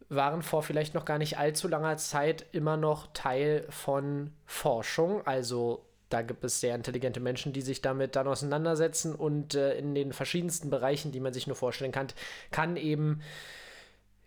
waren 0.09 0.41
vor 0.41 0.63
vielleicht 0.63 0.93
noch 0.93 1.05
gar 1.05 1.17
nicht 1.17 1.37
allzu 1.37 1.67
langer 1.67 1.97
Zeit 1.97 2.45
immer 2.51 2.77
noch 2.77 3.07
Teil 3.13 3.65
von 3.69 4.31
Forschung. 4.45 5.25
Also 5.25 5.85
da 6.09 6.21
gibt 6.21 6.43
es 6.43 6.61
sehr 6.61 6.75
intelligente 6.75 7.19
Menschen, 7.19 7.51
die 7.53 7.61
sich 7.61 7.81
damit 7.81 8.15
dann 8.15 8.27
auseinandersetzen 8.27 9.13
und 9.13 9.55
äh, 9.55 9.77
in 9.77 9.93
den 9.93 10.13
verschiedensten 10.13 10.69
Bereichen, 10.69 11.11
die 11.11 11.19
man 11.19 11.33
sich 11.33 11.47
nur 11.47 11.55
vorstellen 11.55 11.91
kann, 11.91 12.07
kann 12.51 12.77
eben 12.77 13.21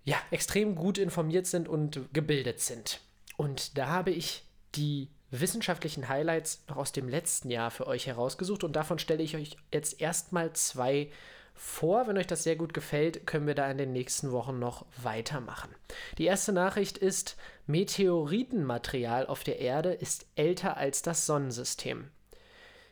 ja, 0.04 0.16
extrem 0.30 0.74
gut 0.74 0.98
informiert 0.98 1.46
sind 1.46 1.68
und 1.68 2.12
gebildet 2.12 2.60
sind. 2.60 3.00
Und 3.40 3.78
da 3.78 3.86
habe 3.86 4.10
ich 4.10 4.44
die 4.74 5.08
wissenschaftlichen 5.30 6.10
Highlights 6.10 6.62
noch 6.68 6.76
aus 6.76 6.92
dem 6.92 7.08
letzten 7.08 7.48
Jahr 7.48 7.70
für 7.70 7.86
euch 7.86 8.06
herausgesucht 8.06 8.64
und 8.64 8.76
davon 8.76 8.98
stelle 8.98 9.22
ich 9.22 9.34
euch 9.34 9.56
jetzt 9.72 9.98
erstmal 9.98 10.52
zwei 10.52 11.08
vor. 11.54 12.06
Wenn 12.06 12.18
euch 12.18 12.26
das 12.26 12.42
sehr 12.42 12.56
gut 12.56 12.74
gefällt, 12.74 13.26
können 13.26 13.46
wir 13.46 13.54
da 13.54 13.70
in 13.70 13.78
den 13.78 13.94
nächsten 13.94 14.30
Wochen 14.30 14.58
noch 14.58 14.84
weitermachen. 15.02 15.74
Die 16.18 16.26
erste 16.26 16.52
Nachricht 16.52 16.98
ist, 16.98 17.38
Meteoritenmaterial 17.66 19.26
auf 19.26 19.42
der 19.42 19.58
Erde 19.58 19.94
ist 19.94 20.26
älter 20.36 20.76
als 20.76 21.00
das 21.00 21.24
Sonnensystem. 21.24 22.10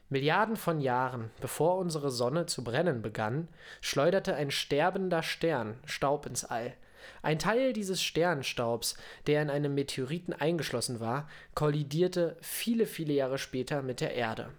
Milliarden 0.09 0.57
von 0.57 0.81
Jahren 0.81 1.31
bevor 1.43 1.77
unsere 1.77 2.11
Sonne 2.11 2.47
zu 2.47 2.65
brennen 2.65 3.03
begann, 3.03 3.49
schleuderte 3.83 4.35
ein 4.35 4.51
sterbender 4.51 5.23
Stern 5.23 5.79
Staub 5.85 6.25
ins 6.25 6.47
All. 6.47 6.73
Ein 7.23 7.39
Teil 7.39 7.73
dieses 7.73 8.03
Sternstaubs, 8.03 8.97
der 9.27 9.43
in 9.43 9.51
einem 9.51 9.75
Meteoriten 9.75 10.33
eingeschlossen 10.33 11.01
war, 11.01 11.29
kollidierte 11.55 12.37
viele, 12.41 12.87
viele 12.87 13.13
Jahre 13.13 13.39
später 13.39 13.83
mit 13.83 14.01
der 14.01 14.15
Erde. 14.15 14.51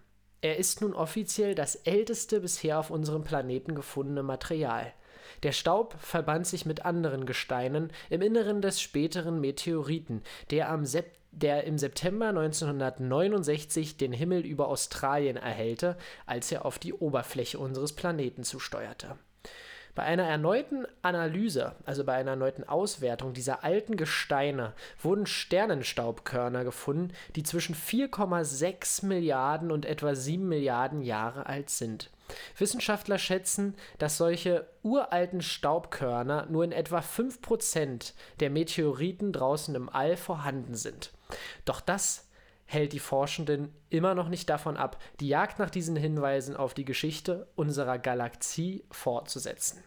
Er 0.41 0.57
ist 0.57 0.81
nun 0.81 0.93
offiziell 0.93 1.53
das 1.53 1.75
älteste 1.75 2.39
bisher 2.39 2.79
auf 2.79 2.91
unserem 2.91 3.23
Planeten 3.23 3.75
gefundene 3.75 4.23
Material. 4.23 4.93
Der 5.43 5.51
Staub 5.51 5.95
verband 5.99 6.47
sich 6.47 6.65
mit 6.65 6.85
anderen 6.85 7.25
Gesteinen 7.25 7.91
im 8.09 8.21
Inneren 8.21 8.61
des 8.61 8.81
späteren 8.81 9.39
Meteoriten, 9.41 10.23
der, 10.49 10.69
am 10.69 10.85
Sep 10.85 11.19
der 11.31 11.63
im 11.65 11.77
September 11.77 12.29
1969 12.29 13.97
den 13.97 14.13
Himmel 14.13 14.45
über 14.45 14.67
Australien 14.67 15.37
erhellte, 15.37 15.95
als 16.25 16.51
er 16.51 16.65
auf 16.65 16.79
die 16.79 16.93
Oberfläche 16.93 17.59
unseres 17.59 17.93
Planeten 17.93 18.43
zusteuerte. 18.43 19.17
Bei 19.95 20.03
einer 20.03 20.23
erneuten 20.23 20.85
Analyse, 21.01 21.75
also 21.85 22.03
bei 22.03 22.13
einer 22.13 22.31
erneuten 22.31 22.63
Auswertung 22.63 23.33
dieser 23.33 23.63
alten 23.63 23.97
Gesteine, 23.97 24.73
wurden 25.01 25.25
Sternenstaubkörner 25.25 26.63
gefunden, 26.63 27.13
die 27.35 27.43
zwischen 27.43 27.75
4,6 27.75 29.05
Milliarden 29.05 29.71
und 29.71 29.85
etwa 29.85 30.15
7 30.15 30.47
Milliarden 30.47 31.01
Jahre 31.01 31.47
alt 31.47 31.69
sind. 31.69 32.09
Wissenschaftler 32.57 33.17
schätzen, 33.17 33.75
dass 33.97 34.17
solche 34.17 34.67
uralten 34.83 35.41
Staubkörner 35.41 36.45
nur 36.49 36.63
in 36.63 36.71
etwa 36.71 36.99
5% 36.99 38.13
der 38.39 38.49
Meteoriten 38.49 39.33
draußen 39.33 39.73
im 39.75 39.89
All 39.89 40.15
vorhanden 40.15 40.75
sind. 40.75 41.11
Doch 41.65 41.81
das 41.81 42.28
hält 42.69 42.93
die 42.93 42.99
Forschenden 42.99 43.73
immer 43.89 44.13
noch 44.13 44.29
nicht 44.29 44.47
davon 44.47 44.77
ab, 44.77 45.01
die 45.19 45.27
Jagd 45.27 45.57
nach 45.57 45.71
diesen 45.71 45.95
Hinweisen 45.95 46.55
auf 46.55 46.75
die 46.75 46.85
Geschichte 46.85 47.47
unserer 47.55 47.97
Galaxie 47.97 48.83
fortzusetzen. 48.91 49.83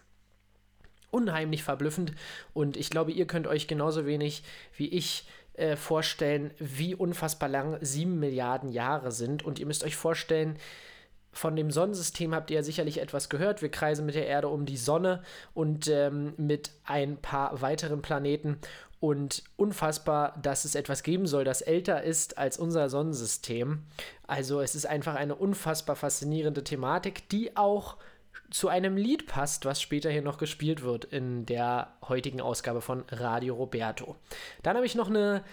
Unheimlich 1.09 1.63
verblüffend 1.63 2.11
und 2.53 2.75
ich 2.75 2.89
glaube, 2.89 3.13
ihr 3.13 3.25
könnt 3.25 3.47
euch 3.47 3.69
genauso 3.69 4.05
wenig 4.05 4.43
wie 4.75 4.89
ich 4.89 5.25
äh, 5.53 5.77
vorstellen, 5.77 6.51
wie 6.59 6.93
unfassbar 6.93 7.47
lang 7.47 7.77
sieben 7.79 8.19
Milliarden 8.19 8.67
Jahre 8.67 9.13
sind 9.13 9.43
und 9.43 9.59
ihr 9.59 9.65
müsst 9.65 9.85
euch 9.85 9.95
vorstellen, 9.95 10.59
von 11.31 11.55
dem 11.55 11.71
Sonnensystem 11.71 12.35
habt 12.35 12.51
ihr 12.51 12.57
ja 12.57 12.63
sicherlich 12.63 12.99
etwas 12.99 13.29
gehört. 13.29 13.61
Wir 13.61 13.71
kreisen 13.71 14.05
mit 14.05 14.13
der 14.13 14.27
Erde 14.27 14.49
um 14.49 14.65
die 14.65 14.77
Sonne 14.77 15.23
und 15.53 15.87
ähm, 15.87 16.33
mit 16.35 16.71
ein 16.83 17.17
paar 17.17 17.61
weiteren 17.61 18.01
Planeten 18.01 18.59
und 19.03 19.43
unfassbar, 19.57 20.33
dass 20.41 20.63
es 20.63 20.75
etwas 20.75 21.03
geben 21.03 21.27
soll, 21.27 21.43
das 21.43 21.59
älter 21.59 22.03
ist 22.03 22.37
als 22.37 22.57
unser 22.57 22.89
Sonnensystem. 22.89 23.83
Also 24.27 24.61
es 24.61 24.75
ist 24.75 24.85
einfach 24.85 25.15
eine 25.15 25.35
unfassbar 25.35 25.97
faszinierende 25.97 26.63
Thematik, 26.63 27.27
die 27.27 27.57
auch 27.57 27.97
zu 28.49 28.69
einem 28.69 28.95
Lied 28.95 29.27
passt, 29.27 29.65
was 29.65 29.81
später 29.81 30.09
hier 30.09 30.21
noch 30.21 30.37
gespielt 30.37 30.83
wird 30.83 31.03
in 31.03 31.45
der 31.45 31.91
heutigen 32.07 32.39
Ausgabe 32.39 32.79
von 32.79 33.03
Radio 33.09 33.55
Roberto. 33.55 34.15
Dann 34.61 34.77
habe 34.77 34.85
ich 34.85 34.95
noch 34.95 35.09
eine 35.09 35.43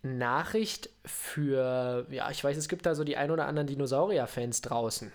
Nachricht 0.00 0.88
für, 1.04 2.06
ja, 2.08 2.30
ich 2.30 2.42
weiß, 2.42 2.56
es 2.56 2.70
gibt 2.70 2.86
da 2.86 2.94
so 2.94 3.04
die 3.04 3.18
ein 3.18 3.30
oder 3.30 3.44
anderen 3.44 3.66
Dinosaurier-Fans 3.66 4.62
draußen. 4.62 5.12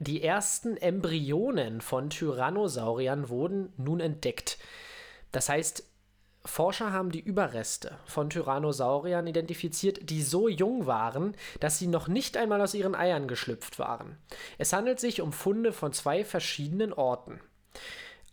Die 0.00 0.22
ersten 0.22 0.76
Embryonen 0.76 1.80
von 1.80 2.10
Tyrannosauriern 2.10 3.30
wurden 3.30 3.72
nun 3.78 4.00
entdeckt. 4.00 4.58
Das 5.32 5.48
heißt, 5.48 5.82
Forscher 6.46 6.92
haben 6.92 7.10
die 7.10 7.20
Überreste 7.20 7.98
von 8.06 8.30
Tyrannosauriern 8.30 9.26
identifiziert, 9.26 10.08
die 10.10 10.22
so 10.22 10.48
jung 10.48 10.86
waren, 10.86 11.36
dass 11.60 11.78
sie 11.78 11.86
noch 11.86 12.08
nicht 12.08 12.36
einmal 12.36 12.60
aus 12.60 12.74
ihren 12.74 12.94
Eiern 12.94 13.28
geschlüpft 13.28 13.78
waren. 13.78 14.16
Es 14.58 14.72
handelt 14.72 15.00
sich 15.00 15.20
um 15.20 15.32
Funde 15.32 15.72
von 15.72 15.92
zwei 15.92 16.24
verschiedenen 16.24 16.92
Orten 16.92 17.40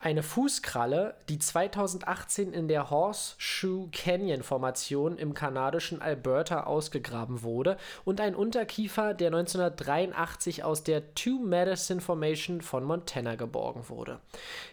eine 0.04 0.22
Fußkralle, 0.22 1.16
die 1.30 1.40
2018 1.40 2.52
in 2.52 2.68
der 2.68 2.90
Horseshoe 2.90 3.88
Canyon 3.94 4.44
Formation 4.44 5.18
im 5.18 5.34
kanadischen 5.34 6.02
Alberta 6.02 6.64
ausgegraben 6.66 7.42
wurde 7.42 7.78
und 8.04 8.20
ein 8.20 8.36
Unterkiefer, 8.36 9.14
der 9.14 9.28
1983 9.28 10.66
aus 10.66 10.84
der 10.84 11.16
Two 11.16 11.40
Medicine 11.40 12.02
Formation 12.02 12.62
von 12.62 12.84
Montana 12.84 13.36
geborgen 13.36 13.88
wurde. 13.88 14.20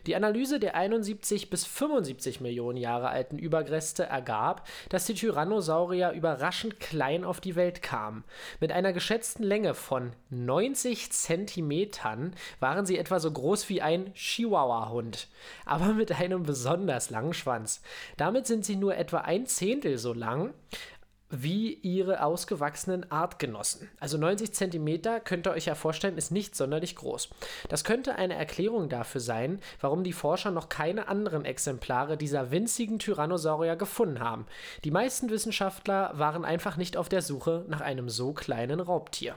Die 0.06 0.16
Analyse 0.16 0.58
der 0.58 0.74
71 0.74 1.48
bis 1.48 1.64
75 1.64 2.40
Millionen 2.40 2.78
Jahre 2.78 3.10
alten 3.10 3.38
Überreste 3.38 4.02
ergab, 4.02 4.66
dass 4.88 5.04
die 5.04 5.14
Tyrannosaurier 5.14 6.10
überraschend 6.10 6.80
klein 6.80 7.24
auf 7.24 7.40
die 7.40 7.54
Welt 7.54 7.82
kamen. 7.82 8.24
Mit 8.58 8.72
einer 8.72 8.92
geschätzten 8.92 9.44
Länge 9.44 9.74
von 9.74 10.12
90 10.30 11.12
Zentimetern 11.12 12.34
waren 12.58 12.84
sie 12.84 12.98
etwa 12.98 13.20
so 13.20 13.30
groß 13.30 13.68
wie 13.68 13.80
ein 13.80 14.12
Chihuahua-Hund 14.14 15.19
aber 15.64 15.92
mit 15.92 16.12
einem 16.12 16.42
besonders 16.42 17.10
langen 17.10 17.34
Schwanz. 17.34 17.82
Damit 18.16 18.46
sind 18.46 18.64
sie 18.64 18.76
nur 18.76 18.96
etwa 18.96 19.18
ein 19.18 19.46
Zehntel 19.46 19.98
so 19.98 20.12
lang 20.12 20.54
wie 21.30 21.74
ihre 21.74 22.24
ausgewachsenen 22.24 23.10
Artgenossen. 23.10 23.88
Also 24.00 24.18
90 24.18 24.52
cm 24.52 25.00
könnt 25.24 25.46
ihr 25.46 25.52
euch 25.52 25.66
ja 25.66 25.74
vorstellen, 25.74 26.18
ist 26.18 26.32
nicht 26.32 26.56
sonderlich 26.56 26.96
groß. 26.96 27.30
Das 27.68 27.84
könnte 27.84 28.16
eine 28.16 28.34
Erklärung 28.34 28.88
dafür 28.88 29.20
sein, 29.20 29.60
warum 29.80 30.02
die 30.02 30.12
Forscher 30.12 30.50
noch 30.50 30.68
keine 30.68 31.08
anderen 31.08 31.44
Exemplare 31.44 32.16
dieser 32.16 32.50
winzigen 32.50 32.98
Tyrannosaurier 32.98 33.76
gefunden 33.76 34.20
haben. 34.20 34.46
Die 34.84 34.90
meisten 34.90 35.30
Wissenschaftler 35.30 36.12
waren 36.14 36.44
einfach 36.44 36.76
nicht 36.76 36.96
auf 36.96 37.08
der 37.08 37.22
Suche 37.22 37.64
nach 37.68 37.80
einem 37.80 38.08
so 38.08 38.32
kleinen 38.32 38.80
Raubtier. 38.80 39.36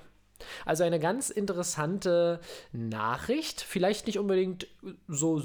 Also 0.65 0.83
eine 0.83 0.99
ganz 0.99 1.29
interessante 1.29 2.39
Nachricht, 2.71 3.61
vielleicht 3.61 4.07
nicht 4.07 4.19
unbedingt 4.19 4.67
so 5.07 5.41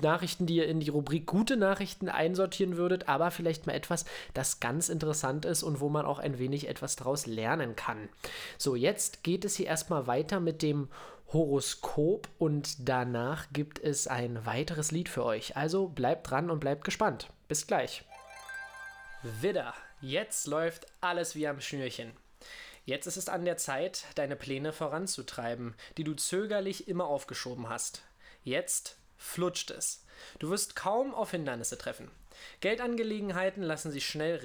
Nachrichten, 0.00 0.46
die 0.46 0.56
ihr 0.56 0.66
in 0.66 0.80
die 0.80 0.88
Rubrik 0.88 1.26
gute 1.26 1.56
Nachrichten 1.56 2.08
einsortieren 2.08 2.76
würdet, 2.76 3.08
aber 3.08 3.30
vielleicht 3.30 3.66
mal 3.66 3.74
etwas, 3.74 4.04
das 4.34 4.60
ganz 4.60 4.88
interessant 4.88 5.44
ist 5.44 5.62
und 5.62 5.80
wo 5.80 5.88
man 5.88 6.06
auch 6.06 6.18
ein 6.18 6.38
wenig 6.38 6.68
etwas 6.68 6.96
daraus 6.96 7.26
lernen 7.26 7.76
kann. 7.76 8.08
So, 8.58 8.74
jetzt 8.74 9.22
geht 9.22 9.44
es 9.44 9.56
hier 9.56 9.66
erstmal 9.66 10.06
weiter 10.06 10.40
mit 10.40 10.62
dem 10.62 10.88
Horoskop 11.32 12.28
und 12.38 12.88
danach 12.88 13.46
gibt 13.52 13.78
es 13.78 14.06
ein 14.06 14.44
weiteres 14.44 14.90
Lied 14.90 15.08
für 15.08 15.24
euch. 15.24 15.56
Also 15.56 15.88
bleibt 15.88 16.30
dran 16.30 16.50
und 16.50 16.60
bleibt 16.60 16.84
gespannt. 16.84 17.28
Bis 17.48 17.66
gleich. 17.66 18.04
Widder, 19.40 19.72
jetzt 20.00 20.46
läuft 20.46 20.86
alles 21.00 21.34
wie 21.34 21.46
am 21.46 21.60
Schnürchen. 21.60 22.12
Jetzt 22.84 23.06
ist 23.06 23.16
es 23.16 23.28
an 23.28 23.44
der 23.44 23.56
Zeit, 23.56 24.04
deine 24.16 24.34
Pläne 24.34 24.72
voranzutreiben, 24.72 25.74
die 25.96 26.04
du 26.04 26.14
zögerlich 26.14 26.88
immer 26.88 27.06
aufgeschoben 27.06 27.68
hast. 27.68 28.02
Jetzt 28.42 28.96
flutscht 29.16 29.70
es. 29.70 30.04
Du 30.40 30.50
wirst 30.50 30.74
kaum 30.74 31.14
auf 31.14 31.30
Hindernisse 31.30 31.78
treffen. 31.78 32.10
Geldangelegenheiten 32.60 33.62
lassen 33.62 33.92
sich 33.92 34.06
schnell 34.06 34.36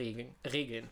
regeln. 0.46 0.90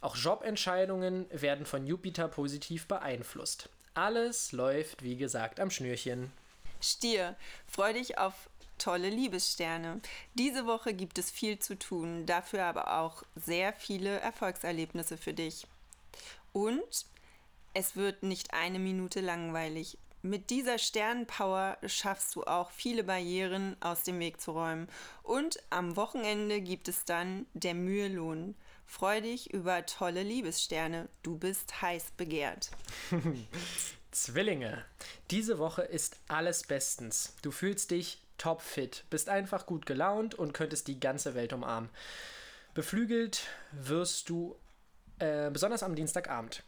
Auch 0.00 0.16
Jobentscheidungen 0.16 1.26
werden 1.30 1.66
von 1.66 1.86
Jupiter 1.86 2.26
positiv 2.26 2.88
beeinflusst. 2.88 3.68
Alles 3.94 4.50
läuft, 4.50 5.02
wie 5.04 5.16
gesagt, 5.16 5.60
am 5.60 5.70
Schnürchen. 5.70 6.32
Stier, 6.80 7.36
freu 7.68 7.92
dich 7.92 8.18
auf 8.18 8.48
tolle 8.78 9.10
Liebessterne. 9.10 10.00
Diese 10.34 10.66
Woche 10.66 10.94
gibt 10.94 11.18
es 11.18 11.30
viel 11.30 11.60
zu 11.60 11.78
tun, 11.78 12.26
dafür 12.26 12.64
aber 12.64 12.98
auch 12.98 13.22
sehr 13.36 13.72
viele 13.72 14.18
Erfolgserlebnisse 14.18 15.16
für 15.16 15.32
dich. 15.32 15.66
Und 16.52 17.06
es 17.74 17.96
wird 17.96 18.22
nicht 18.22 18.52
eine 18.52 18.78
Minute 18.78 19.20
langweilig. 19.20 19.98
Mit 20.24 20.50
dieser 20.50 20.78
Sternenpower 20.78 21.78
schaffst 21.86 22.36
du 22.36 22.44
auch 22.44 22.70
viele 22.70 23.02
Barrieren 23.02 23.76
aus 23.80 24.04
dem 24.04 24.20
Weg 24.20 24.40
zu 24.40 24.52
räumen. 24.52 24.88
Und 25.24 25.60
am 25.70 25.96
Wochenende 25.96 26.60
gibt 26.60 26.86
es 26.86 27.04
dann 27.04 27.46
der 27.54 27.74
Mühelohn. 27.74 28.54
Freu 28.86 29.20
dich 29.20 29.52
über 29.52 29.84
tolle 29.86 30.22
Liebessterne. 30.22 31.08
Du 31.24 31.38
bist 31.38 31.82
heiß 31.82 32.12
begehrt. 32.16 32.70
Zwillinge. 34.12 34.84
Diese 35.30 35.58
Woche 35.58 35.82
ist 35.82 36.18
alles 36.28 36.64
bestens. 36.64 37.34
Du 37.42 37.50
fühlst 37.50 37.90
dich 37.90 38.22
topfit, 38.38 39.04
bist 39.10 39.28
einfach 39.28 39.66
gut 39.66 39.86
gelaunt 39.86 40.34
und 40.34 40.52
könntest 40.52 40.86
die 40.86 41.00
ganze 41.00 41.34
Welt 41.34 41.52
umarmen. 41.52 41.90
Beflügelt 42.74 43.48
wirst 43.72 44.28
du 44.28 44.56
äh, 45.18 45.50
besonders 45.50 45.82
am 45.82 45.94
Dienstagabend. 45.94 46.62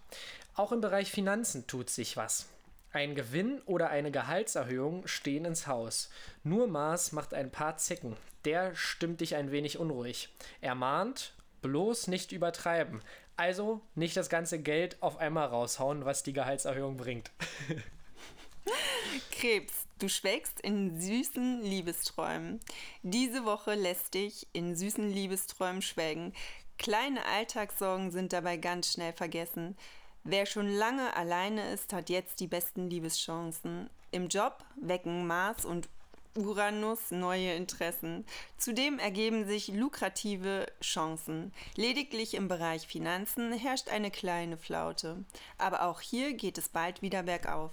Auch 0.55 0.73
im 0.73 0.81
Bereich 0.81 1.11
Finanzen 1.11 1.67
tut 1.67 1.91
sich 1.91 2.17
was. 2.17 2.47
Ein 2.93 3.17
Gewinn 3.17 3.61
oder 3.67 3.91
eine 3.91 4.13
Gehaltserhöhung 4.13 5.09
stehen 5.09 5.45
ins 5.45 5.67
Haus. 5.67 6.11
Nur 6.45 6.69
Mars 6.69 7.11
macht 7.11 7.35
ein 7.35 7.51
paar 7.51 7.77
Zicken. 7.77 8.17
Der 8.45 8.77
stimmt 8.77 9.21
dich 9.21 9.35
ein 9.35 9.51
wenig 9.51 9.79
unruhig. 9.79 10.29
Er 10.61 10.77
mahnt, 10.77 11.35
bloß 11.61 12.07
nicht 12.07 12.31
übertreiben. 12.31 13.03
Also 13.37 13.81
nicht 13.97 14.17
das 14.17 14.29
ganze 14.29 14.61
Geld 14.61 15.03
auf 15.03 15.17
einmal 15.19 15.49
raushauen, 15.49 16.05
was 16.05 16.23
die 16.23 16.33
Gehaltserhöhung 16.33 16.97
bringt. 16.97 17.33
Krebs, 19.33 19.87
du 19.99 20.09
schwelgst 20.09 20.61
in 20.61 21.01
süßen 21.01 21.63
Liebesträumen. 21.63 22.61
Diese 23.03 23.45
Woche 23.45 23.75
lässt 23.75 24.15
dich 24.15 24.47
in 24.53 24.77
süßen 24.77 25.11
Liebesträumen 25.11 25.83
schwelgen. 25.83 26.33
Kleine 26.79 27.25
Alltagssorgen 27.27 28.11
sind 28.11 28.33
dabei 28.33 28.57
ganz 28.57 28.93
schnell 28.93 29.13
vergessen. 29.13 29.77
Wer 30.25 30.47
schon 30.47 30.69
lange 30.69 31.15
alleine 31.17 31.71
ist, 31.73 31.93
hat 31.93 32.09
jetzt 32.09 32.41
die 32.41 32.47
besten 32.47 32.89
Liebeschancen. 32.89 33.91
Im 34.11 34.29
Job 34.29 34.65
wecken 34.77 35.27
Mars 35.27 35.65
und 35.65 35.89
Uranus 36.37 37.11
neue 37.11 37.55
Interessen. 37.55 38.25
Zudem 38.59 38.99
ergeben 38.99 39.47
sich 39.47 39.69
lukrative 39.69 40.67
Chancen. 40.81 41.53
Lediglich 41.77 42.35
im 42.35 42.49
Bereich 42.49 42.87
Finanzen 42.87 43.53
herrscht 43.53 43.89
eine 43.89 44.11
kleine 44.11 44.57
Flaute. 44.57 45.25
Aber 45.59 45.83
auch 45.83 46.01
hier 46.01 46.33
geht 46.35 46.59
es 46.59 46.69
bald 46.69 47.03
wieder 47.03 47.23
bergauf. 47.23 47.71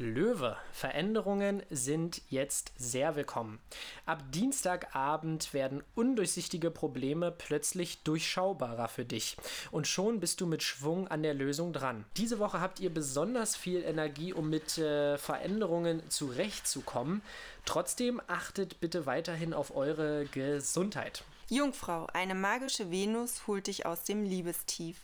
Löwe, 0.00 0.56
Veränderungen 0.70 1.64
sind 1.70 2.22
jetzt 2.28 2.70
sehr 2.76 3.16
willkommen. 3.16 3.58
Ab 4.06 4.22
Dienstagabend 4.30 5.52
werden 5.52 5.82
undurchsichtige 5.96 6.70
Probleme 6.70 7.32
plötzlich 7.32 8.04
durchschaubarer 8.04 8.86
für 8.86 9.04
dich 9.04 9.36
und 9.72 9.88
schon 9.88 10.20
bist 10.20 10.40
du 10.40 10.46
mit 10.46 10.62
Schwung 10.62 11.08
an 11.08 11.24
der 11.24 11.34
Lösung 11.34 11.72
dran. 11.72 12.04
Diese 12.16 12.38
Woche 12.38 12.60
habt 12.60 12.78
ihr 12.78 12.94
besonders 12.94 13.56
viel 13.56 13.82
Energie, 13.82 14.32
um 14.32 14.48
mit 14.48 14.78
äh, 14.78 15.18
Veränderungen 15.18 16.08
zurechtzukommen. 16.08 17.20
Trotzdem 17.64 18.22
achtet 18.28 18.78
bitte 18.78 19.04
weiterhin 19.04 19.52
auf 19.52 19.74
eure 19.74 20.26
Gesundheit. 20.26 21.24
Jungfrau, 21.50 22.06
eine 22.12 22.36
magische 22.36 22.92
Venus 22.92 23.48
holt 23.48 23.66
dich 23.66 23.84
aus 23.84 24.04
dem 24.04 24.22
Liebestief. 24.22 25.00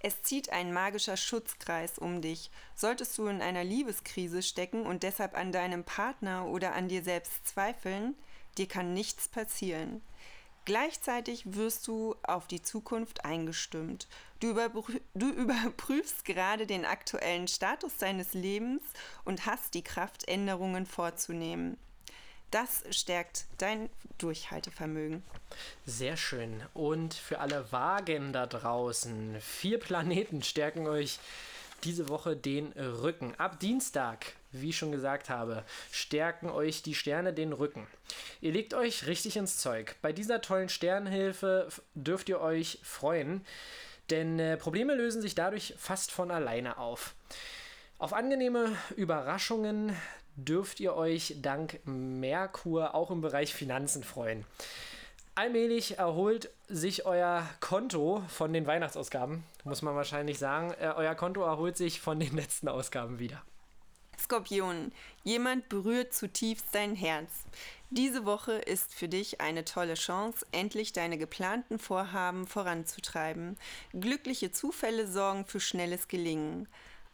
Es 0.00 0.22
zieht 0.22 0.50
ein 0.50 0.72
magischer 0.72 1.16
Schutzkreis 1.16 1.98
um 1.98 2.22
dich. 2.22 2.50
Solltest 2.74 3.18
du 3.18 3.26
in 3.26 3.42
einer 3.42 3.64
Liebeskrise 3.64 4.42
stecken 4.42 4.86
und 4.86 5.02
deshalb 5.02 5.36
an 5.36 5.50
deinem 5.50 5.84
Partner 5.84 6.46
oder 6.46 6.74
an 6.74 6.88
dir 6.88 7.02
selbst 7.02 7.46
zweifeln, 7.48 8.14
dir 8.58 8.68
kann 8.68 8.94
nichts 8.94 9.28
passieren. 9.28 10.02
Gleichzeitig 10.64 11.54
wirst 11.54 11.86
du 11.88 12.14
auf 12.22 12.46
die 12.46 12.60
Zukunft 12.60 13.24
eingestimmt. 13.24 14.06
Du, 14.38 14.50
überprü 14.50 15.00
du, 15.14 15.30
überprüfst 15.32 16.26
gerade 16.26 16.66
den 16.66 16.84
aktuellen 16.84 17.48
Status 17.48 17.96
deines 17.96 18.34
Lebens 18.34 18.82
und 19.24 19.46
hast 19.46 19.72
die 19.72 19.82
Kraft, 19.82 20.28
Änderungen 20.28 20.84
vorzunehmen. 20.84 21.78
Das 22.50 22.82
stärkt 22.90 23.44
dein 23.58 23.90
Durchhaltevermögen. 24.16 25.22
Sehr 25.84 26.16
schön. 26.16 26.62
Und 26.72 27.14
für 27.14 27.40
alle 27.40 27.70
Wagen 27.72 28.32
da 28.32 28.46
draußen, 28.46 29.40
vier 29.40 29.78
Planeten 29.78 30.42
stärken 30.42 30.86
euch 30.86 31.18
diese 31.84 32.08
Woche 32.08 32.36
den 32.36 32.72
Rücken. 32.72 33.34
Ab 33.36 33.60
Dienstag, 33.60 34.32
wie 34.50 34.70
ich 34.70 34.78
schon 34.78 34.92
gesagt 34.92 35.28
habe, 35.28 35.64
stärken 35.92 36.48
euch 36.48 36.82
die 36.82 36.94
Sterne 36.94 37.32
den 37.32 37.52
Rücken. 37.52 37.86
Ihr 38.40 38.52
legt 38.52 38.74
euch 38.74 39.06
richtig 39.06 39.36
ins 39.36 39.58
Zeug. 39.58 39.96
Bei 40.02 40.12
dieser 40.12 40.40
tollen 40.40 40.68
Sternhilfe 40.68 41.68
dürft 41.94 42.28
ihr 42.28 42.40
euch 42.40 42.80
freuen, 42.82 43.44
denn 44.10 44.38
äh, 44.38 44.56
Probleme 44.56 44.94
lösen 44.94 45.22
sich 45.22 45.34
dadurch 45.34 45.74
fast 45.78 46.10
von 46.10 46.30
alleine 46.30 46.78
auf. 46.78 47.14
Auf 47.98 48.12
angenehme 48.12 48.76
Überraschungen 48.96 49.94
dürft 50.38 50.80
ihr 50.80 50.94
euch 50.94 51.34
dank 51.42 51.80
Merkur 51.84 52.94
auch 52.94 53.10
im 53.10 53.20
Bereich 53.20 53.52
Finanzen 53.54 54.02
freuen. 54.02 54.44
Allmählich 55.34 55.98
erholt 55.98 56.50
sich 56.68 57.06
euer 57.06 57.48
Konto 57.60 58.22
von 58.28 58.52
den 58.52 58.66
Weihnachtsausgaben, 58.66 59.44
muss 59.64 59.82
man 59.82 59.94
wahrscheinlich 59.94 60.38
sagen. 60.38 60.72
Äh, 60.80 60.92
euer 60.96 61.14
Konto 61.14 61.42
erholt 61.42 61.76
sich 61.76 62.00
von 62.00 62.18
den 62.18 62.34
letzten 62.34 62.68
Ausgaben 62.68 63.18
wieder. 63.18 63.42
Skorpion, 64.18 64.90
jemand 65.22 65.68
berührt 65.68 66.12
zutiefst 66.12 66.66
dein 66.72 66.96
Herz. 66.96 67.30
Diese 67.90 68.26
Woche 68.26 68.52
ist 68.52 68.92
für 68.92 69.08
dich 69.08 69.40
eine 69.40 69.64
tolle 69.64 69.94
Chance, 69.94 70.44
endlich 70.52 70.92
deine 70.92 71.18
geplanten 71.18 71.78
Vorhaben 71.78 72.46
voranzutreiben. 72.46 73.56
Glückliche 73.92 74.50
Zufälle 74.50 75.06
sorgen 75.06 75.46
für 75.46 75.60
schnelles 75.60 76.08
Gelingen. 76.08 76.68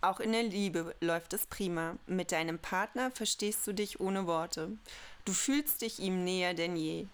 Auch 0.04 0.20
in 0.20 0.32
der 0.32 0.42
Liebe 0.42 0.94
läuft 1.00 1.32
es 1.32 1.46
prima. 1.46 1.96
Mit 2.06 2.30
deinem 2.30 2.58
Partner 2.58 3.10
verstehst 3.10 3.66
du 3.66 3.72
dich 3.72 4.00
ohne 4.00 4.26
Worte. 4.26 4.68
Du 5.24 5.32
fühlst 5.32 5.80
dich 5.80 5.98
ihm 5.98 6.24
näher 6.24 6.52
denn 6.52 6.76
je. 6.76 7.06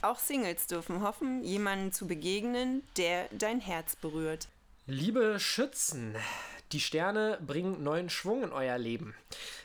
Auch 0.00 0.18
Singles 0.18 0.66
dürfen 0.66 1.02
hoffen, 1.02 1.44
jemanden 1.44 1.92
zu 1.92 2.06
begegnen, 2.06 2.82
der 2.96 3.28
dein 3.30 3.60
Herz 3.60 3.94
berührt. 3.96 4.48
Liebe 4.86 5.38
Schützen, 5.38 6.16
die 6.72 6.80
Sterne 6.80 7.38
bringen 7.46 7.82
neuen 7.82 8.08
Schwung 8.08 8.42
in 8.42 8.52
euer 8.52 8.78
Leben. 8.78 9.14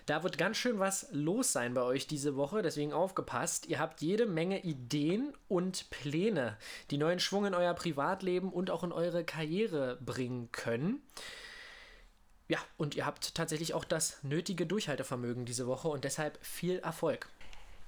Da 0.05 0.23
wird 0.23 0.37
ganz 0.37 0.57
schön 0.57 0.79
was 0.79 1.07
los 1.13 1.53
sein 1.53 1.73
bei 1.73 1.83
euch 1.83 2.07
diese 2.07 2.35
Woche, 2.35 2.61
deswegen 2.61 2.91
aufgepasst. 2.91 3.67
Ihr 3.67 3.79
habt 3.79 4.01
jede 4.01 4.25
Menge 4.25 4.63
Ideen 4.63 5.33
und 5.47 5.89
Pläne, 5.91 6.57
die 6.91 6.97
neuen 6.97 7.21
Schwung 7.21 7.45
in 7.45 7.53
euer 7.53 7.73
Privatleben 7.73 8.51
und 8.51 8.69
auch 8.69 8.83
in 8.83 8.91
eure 8.91 9.23
Karriere 9.23 9.97
bringen 10.01 10.51
können. 10.51 11.01
Ja, 12.49 12.57
und 12.77 12.95
ihr 12.95 13.05
habt 13.05 13.35
tatsächlich 13.35 13.75
auch 13.75 13.85
das 13.85 14.17
nötige 14.23 14.65
Durchhaltevermögen 14.65 15.45
diese 15.45 15.67
Woche 15.67 15.87
und 15.87 16.03
deshalb 16.03 16.43
viel 16.43 16.79
Erfolg. 16.79 17.29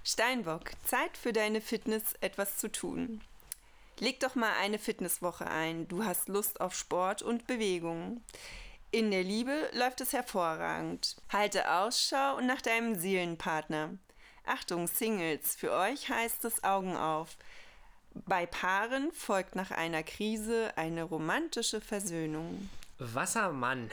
Steinbock, 0.04 0.72
Zeit 0.86 1.18
für 1.18 1.34
deine 1.34 1.62
Fitness 1.62 2.14
etwas 2.22 2.58
zu 2.58 2.72
tun. 2.72 3.22
Leg 4.00 4.20
doch 4.20 4.36
mal 4.36 4.54
eine 4.62 4.80
Fitnesswoche 4.80 5.48
ein. 5.48 5.88
Du 5.88 6.04
hast 6.06 6.30
Lust 6.30 6.62
auf 6.62 6.76
Sport 6.76 7.24
und 7.24 7.48
Bewegung. 7.48 8.22
In 8.92 9.10
der 9.10 9.24
Liebe 9.24 9.70
läuft 9.74 10.02
es 10.02 10.14
hervorragend. 10.14 11.18
Halte 11.30 11.72
Ausschau 11.72 12.40
nach 12.42 12.62
deinem 12.62 12.96
Seelenpartner. 12.96 13.98
Achtung, 14.46 14.88
Singles, 14.88 15.56
für 15.56 15.72
euch 15.72 16.10
heißt 16.10 16.46
es 16.46 16.64
Augen 16.64 16.96
auf. 16.96 17.36
Bei 18.14 18.46
Paaren 18.46 19.12
folgt 19.12 19.56
nach 19.56 19.72
einer 19.72 20.04
Krise 20.04 20.72
eine 20.76 21.04
romantische 21.04 21.80
Versöhnung. 21.80 22.70
Wassermann, 22.98 23.90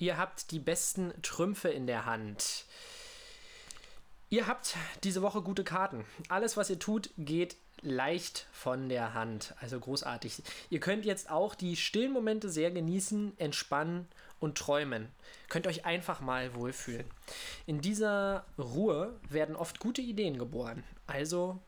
Ihr 0.00 0.16
habt 0.16 0.50
die 0.50 0.58
besten 0.58 1.12
Trümpfe 1.20 1.68
in 1.68 1.86
der 1.86 2.06
Hand. 2.06 2.64
Ihr 4.30 4.46
habt 4.46 4.74
diese 5.04 5.20
Woche 5.20 5.42
gute 5.42 5.62
Karten. 5.62 6.06
Alles, 6.30 6.56
was 6.56 6.70
ihr 6.70 6.78
tut, 6.78 7.10
geht 7.18 7.56
leicht 7.82 8.46
von 8.50 8.88
der 8.88 9.12
Hand. 9.12 9.54
Also 9.60 9.78
großartig. 9.78 10.42
Ihr 10.70 10.80
könnt 10.80 11.04
jetzt 11.04 11.30
auch 11.30 11.54
die 11.54 11.76
stillen 11.76 12.12
Momente 12.12 12.48
sehr 12.48 12.70
genießen, 12.70 13.38
entspannen 13.38 14.08
und 14.38 14.56
träumen. 14.56 15.08
Könnt 15.50 15.66
euch 15.66 15.84
einfach 15.84 16.20
mal 16.20 16.54
wohlfühlen. 16.54 17.04
In 17.66 17.82
dieser 17.82 18.46
Ruhe 18.56 19.20
werden 19.28 19.54
oft 19.54 19.80
gute 19.80 20.00
Ideen 20.00 20.38
geboren. 20.38 20.82
Also 21.06 21.58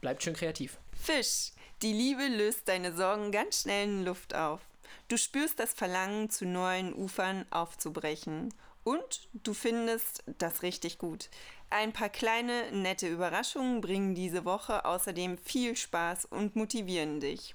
bleibt 0.00 0.22
schön 0.22 0.34
kreativ. 0.34 0.78
Fisch, 0.92 1.52
die 1.82 1.92
Liebe 1.92 2.28
löst 2.28 2.68
deine 2.68 2.94
Sorgen 2.94 3.32
ganz 3.32 3.62
schnell 3.62 3.88
in 3.88 4.04
Luft 4.04 4.32
auf. 4.32 4.60
Du 5.08 5.16
spürst 5.16 5.58
das 5.58 5.72
Verlangen, 5.72 6.30
zu 6.30 6.46
neuen 6.46 6.94
Ufern 6.94 7.46
aufzubrechen. 7.50 8.54
Und 8.82 9.28
du 9.34 9.52
findest 9.52 10.24
das 10.38 10.62
richtig 10.62 10.98
gut. 10.98 11.28
Ein 11.68 11.92
paar 11.92 12.08
kleine, 12.08 12.72
nette 12.72 13.08
Überraschungen 13.08 13.80
bringen 13.80 14.14
diese 14.14 14.44
Woche 14.44 14.84
außerdem 14.84 15.38
viel 15.38 15.76
Spaß 15.76 16.24
und 16.24 16.56
motivieren 16.56 17.20
dich. 17.20 17.54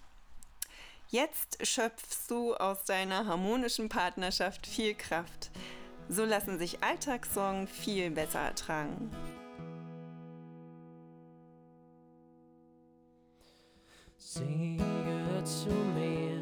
Jetzt 1.10 1.66
schöpfst 1.66 2.30
du 2.30 2.56
aus 2.56 2.84
deiner 2.84 3.26
harmonischen 3.28 3.90
Partnerschaft 3.90 4.68
viel 4.68 4.96
Kraft. 4.96 5.52
So 6.10 6.24
lassen 6.26 6.60
sich 6.60 6.84
Alltagssorgen 6.84 7.68
viel 7.68 8.12
besser 8.12 8.40
ertragen. 8.40 9.12
Sage 14.18 15.44
zu 15.44 15.70
mir 15.70 16.35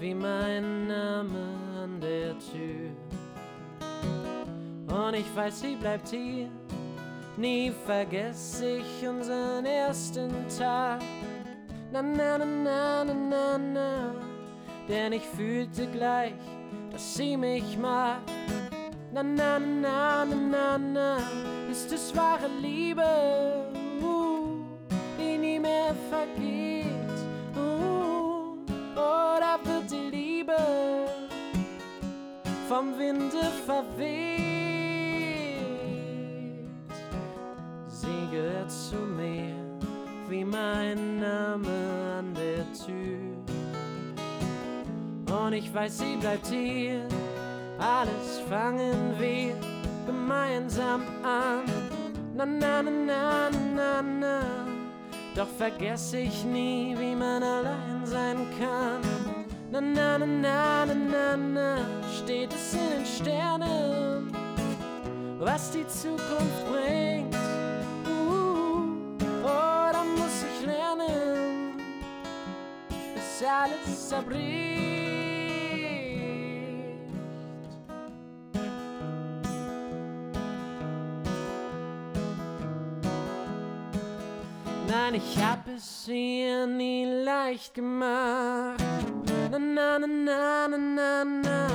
wie 0.00 0.14
mein 0.14 0.86
Name 0.86 1.54
an 1.82 2.00
der 2.00 2.34
Tür. 2.38 2.90
Und 4.88 5.14
ich 5.14 5.34
weiß, 5.34 5.60
sie 5.60 5.74
bleibt 5.76 6.08
hier. 6.08 6.48
Nie 7.36 7.72
vergesse 7.84 8.78
ich 8.78 9.08
unseren 9.08 9.64
ersten 9.66 10.30
Tag. 10.58 11.00
Na 11.92 12.02
na 12.02 12.38
na 12.38 12.44
na 12.44 13.04
na 13.04 13.14
na 13.14 13.58
na. 13.58 14.14
Denn 14.88 15.12
ich 15.12 15.26
fühlte 15.36 15.86
gleich, 15.86 16.34
dass 16.90 17.16
sie 17.16 17.36
mich 17.36 17.76
mag. 17.78 18.20
Na 19.12 19.22
na 19.22 19.58
na 19.58 20.24
na 20.24 20.36
na 20.36 20.78
na. 20.78 21.18
Ist 21.70 21.92
es 21.92 22.14
wahre 22.16 22.48
Liebe, 22.60 23.02
uh, 24.02 24.46
die 25.18 25.38
nie 25.38 25.58
mehr 25.58 25.94
vergeht 26.10 26.65
da 29.56 29.68
wird 29.68 29.90
die 29.90 30.10
Liebe 30.16 30.56
vom 32.68 32.98
Winde 32.98 33.50
verweht. 33.64 34.36
Sie 37.88 38.28
gehört 38.30 38.70
zu 38.70 38.96
mir 38.96 39.54
wie 40.28 40.44
mein 40.44 41.20
Name 41.20 41.68
an 42.18 42.34
der 42.34 42.64
Tür. 42.74 43.36
Und 45.44 45.52
ich 45.52 45.72
weiß, 45.72 45.98
sie 45.98 46.16
bleibt 46.16 46.46
hier. 46.48 47.06
Alles 47.78 48.40
fangen 48.48 49.14
wir 49.18 49.54
gemeinsam 50.06 51.02
an. 51.22 51.64
Na 52.34 52.44
na 52.44 52.82
na 52.82 52.90
na 52.90 53.50
na 53.50 54.02
na. 54.02 54.40
Doch 55.34 55.48
vergesse 55.48 56.18
ich 56.18 56.44
nie, 56.44 56.96
wie 56.98 57.14
man 57.14 57.42
allein 57.42 58.06
sein 58.06 58.46
kann. 58.58 59.15
Na 59.76 59.82
na 59.82 60.16
na 60.16 60.26
na 60.26 60.86
na 60.86 60.94
na 60.94 61.36
na, 61.36 61.76
steht 62.10 62.50
es 62.54 62.72
in 62.72 62.88
den 62.88 63.04
Sternen, 63.04 64.32
was 65.38 65.70
die 65.70 65.86
Zukunft 65.86 66.64
bringt. 66.66 67.34
Uh, 68.06 68.88
oh, 69.44 69.92
da 69.92 70.02
muss 70.02 70.44
ich 70.48 70.66
lernen, 70.66 71.76
bis 72.88 73.46
alles 73.46 74.08
zerbricht. 74.08 74.95
Nein, 85.08 85.22
ich 85.24 85.38
hab 85.40 85.68
es 85.68 86.08
ihr 86.08 86.66
nie 86.66 87.04
leicht 87.04 87.74
gemacht. 87.74 88.82
Na 89.52 89.56
na 89.56 89.98
na 90.00 90.06
na 90.08 90.66
na 90.66 90.78
na 90.78 91.24
na. 91.24 91.68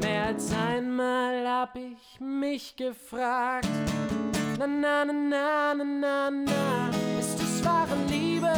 Mehr 0.00 0.28
als 0.28 0.50
einmal 0.54 1.46
hab 1.46 1.76
ich 1.76 2.18
mich 2.18 2.74
gefragt. 2.74 3.68
Na 4.58 4.66
na 4.66 5.04
na 5.04 5.12
na 5.12 5.74
na 5.74 5.84
na 5.84 6.30
na. 6.30 6.90
Ist 7.20 7.38
es 7.38 7.62
wahre 7.66 7.96
Liebe, 8.08 8.54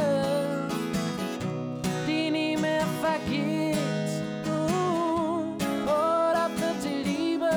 die 2.07 2.31
nie 2.31 2.57
mehr 2.57 2.87
vergeht? 3.03 3.77
Uh, 4.47 5.53
oder 5.83 6.49
wird 6.61 6.81
die 6.85 7.03
Liebe 7.11 7.51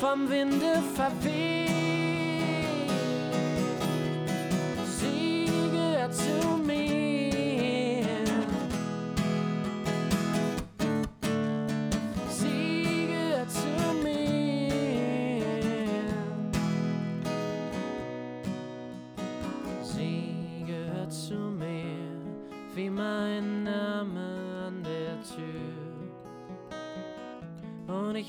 vom 0.00 0.30
Winde 0.30 0.80
verweht? 0.94 1.79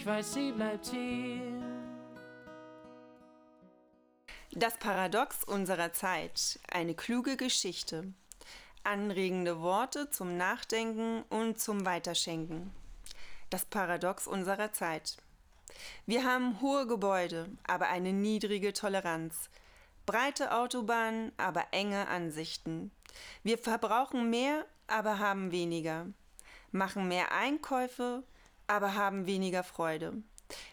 Ich 0.01 0.07
weiß, 0.07 0.33
sie 0.33 0.51
bleibt 0.51 0.87
hier. 0.87 1.61
Das 4.51 4.75
Paradox 4.77 5.43
unserer 5.43 5.93
Zeit. 5.93 6.59
Eine 6.71 6.95
kluge 6.95 7.37
Geschichte. 7.37 8.11
Anregende 8.83 9.61
Worte 9.61 10.09
zum 10.09 10.37
Nachdenken 10.37 11.21
und 11.29 11.59
zum 11.59 11.85
Weiterschenken. 11.85 12.71
Das 13.51 13.65
Paradox 13.65 14.25
unserer 14.25 14.73
Zeit. 14.73 15.17
Wir 16.07 16.25
haben 16.25 16.59
hohe 16.61 16.87
Gebäude, 16.87 17.49
aber 17.67 17.89
eine 17.89 18.11
niedrige 18.11 18.73
Toleranz. 18.73 19.51
Breite 20.07 20.51
Autobahnen, 20.55 21.31
aber 21.37 21.65
enge 21.69 22.07
Ansichten. 22.07 22.89
Wir 23.43 23.59
verbrauchen 23.59 24.31
mehr, 24.31 24.65
aber 24.87 25.19
haben 25.19 25.51
weniger. 25.51 26.07
Machen 26.71 27.07
mehr 27.07 27.31
Einkäufe, 27.31 28.23
aber 28.71 28.95
haben 28.95 29.25
weniger 29.25 29.65
Freude. 29.65 30.13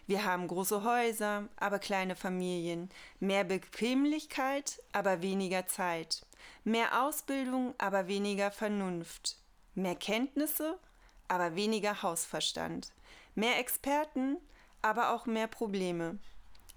Wir 0.07 0.23
haben 0.23 0.47
große 0.47 0.85
Häuser, 0.85 1.49
aber 1.57 1.79
kleine 1.79 2.15
Familien, 2.15 2.89
mehr 3.19 3.43
Bequemlichkeit, 3.43 4.81
aber 4.93 5.21
weniger 5.21 5.67
Zeit, 5.67 6.25
mehr 6.63 7.03
Ausbildung, 7.03 7.75
aber 7.77 8.07
weniger 8.07 8.51
Vernunft, 8.51 9.35
mehr 9.75 9.95
Kenntnisse, 9.95 10.79
aber 11.27 11.55
weniger 11.55 12.01
Hausverstand, 12.01 12.93
mehr 13.35 13.59
Experten, 13.59 14.37
aber 14.81 15.11
auch 15.13 15.25
mehr 15.25 15.47
Probleme, 15.47 16.19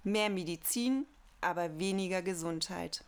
mehr 0.02 0.28
Medizin, 0.28 1.06
aber 1.40 1.78
weniger 1.78 2.22
Gesundheit. 2.22 3.04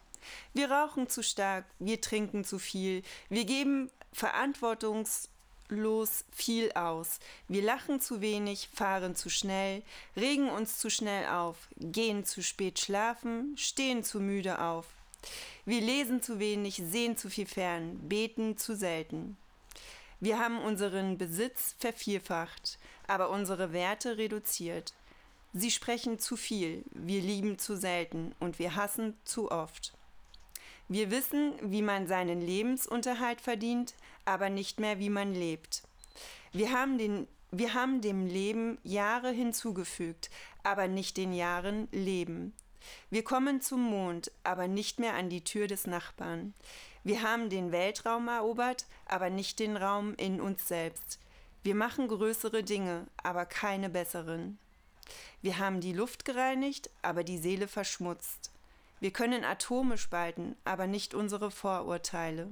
Wir 0.52 0.70
rauchen 0.70 1.08
zu 1.08 1.24
stark, 1.24 1.64
wir 1.80 2.00
trinken 2.00 2.44
zu 2.44 2.60
viel, 2.60 3.02
wir 3.28 3.44
geben 3.44 3.90
verantwortungs 4.12 5.30
los 5.68 6.24
viel 6.32 6.72
aus. 6.72 7.18
Wir 7.48 7.62
lachen 7.62 8.00
zu 8.00 8.20
wenig, 8.20 8.68
fahren 8.72 9.16
zu 9.16 9.30
schnell, 9.30 9.82
regen 10.16 10.50
uns 10.50 10.78
zu 10.78 10.90
schnell 10.90 11.28
auf, 11.28 11.56
gehen 11.76 12.24
zu 12.24 12.42
spät 12.42 12.78
schlafen, 12.78 13.56
stehen 13.56 14.04
zu 14.04 14.20
müde 14.20 14.60
auf. 14.60 14.86
Wir 15.64 15.80
lesen 15.80 16.22
zu 16.22 16.38
wenig, 16.38 16.76
sehen 16.76 17.16
zu 17.16 17.30
viel 17.30 17.46
fern, 17.46 17.98
beten 18.08 18.56
zu 18.56 18.76
selten. 18.76 19.36
Wir 20.20 20.38
haben 20.38 20.60
unseren 20.60 21.18
Besitz 21.18 21.74
vervierfacht, 21.78 22.78
aber 23.06 23.30
unsere 23.30 23.72
Werte 23.72 24.16
reduziert. 24.18 24.92
Sie 25.52 25.70
sprechen 25.70 26.18
zu 26.18 26.36
viel, 26.36 26.84
wir 26.90 27.20
lieben 27.20 27.58
zu 27.58 27.76
selten 27.76 28.34
und 28.40 28.58
wir 28.58 28.74
hassen 28.74 29.16
zu 29.24 29.50
oft. 29.50 29.92
Wir 30.88 31.10
wissen, 31.10 31.54
wie 31.62 31.80
man 31.80 32.06
seinen 32.06 32.40
Lebensunterhalt 32.40 33.40
verdient, 33.40 33.94
aber 34.24 34.50
nicht 34.50 34.80
mehr, 34.80 34.98
wie 34.98 35.10
man 35.10 35.34
lebt. 35.34 35.82
Wir 36.52 36.72
haben, 36.72 36.98
den, 36.98 37.26
wir 37.50 37.74
haben 37.74 38.00
dem 38.00 38.26
Leben 38.26 38.78
Jahre 38.84 39.30
hinzugefügt, 39.30 40.30
aber 40.62 40.88
nicht 40.88 41.16
den 41.16 41.32
Jahren 41.32 41.88
Leben. 41.92 42.52
Wir 43.10 43.24
kommen 43.24 43.60
zum 43.60 43.82
Mond, 43.82 44.30
aber 44.42 44.68
nicht 44.68 44.98
mehr 44.98 45.14
an 45.14 45.30
die 45.30 45.42
Tür 45.42 45.66
des 45.66 45.86
Nachbarn. 45.86 46.54
Wir 47.02 47.22
haben 47.22 47.50
den 47.50 47.72
Weltraum 47.72 48.28
erobert, 48.28 48.86
aber 49.06 49.30
nicht 49.30 49.58
den 49.58 49.76
Raum 49.76 50.14
in 50.16 50.40
uns 50.40 50.68
selbst. 50.68 51.18
Wir 51.62 51.74
machen 51.74 52.08
größere 52.08 52.62
Dinge, 52.62 53.06
aber 53.22 53.46
keine 53.46 53.90
besseren. 53.90 54.58
Wir 55.42 55.58
haben 55.58 55.80
die 55.80 55.92
Luft 55.92 56.24
gereinigt, 56.24 56.90
aber 57.02 57.24
die 57.24 57.38
Seele 57.38 57.68
verschmutzt. 57.68 58.50
Wir 59.00 59.10
können 59.10 59.44
Atome 59.44 59.98
spalten, 59.98 60.56
aber 60.64 60.86
nicht 60.86 61.14
unsere 61.14 61.50
Vorurteile. 61.50 62.48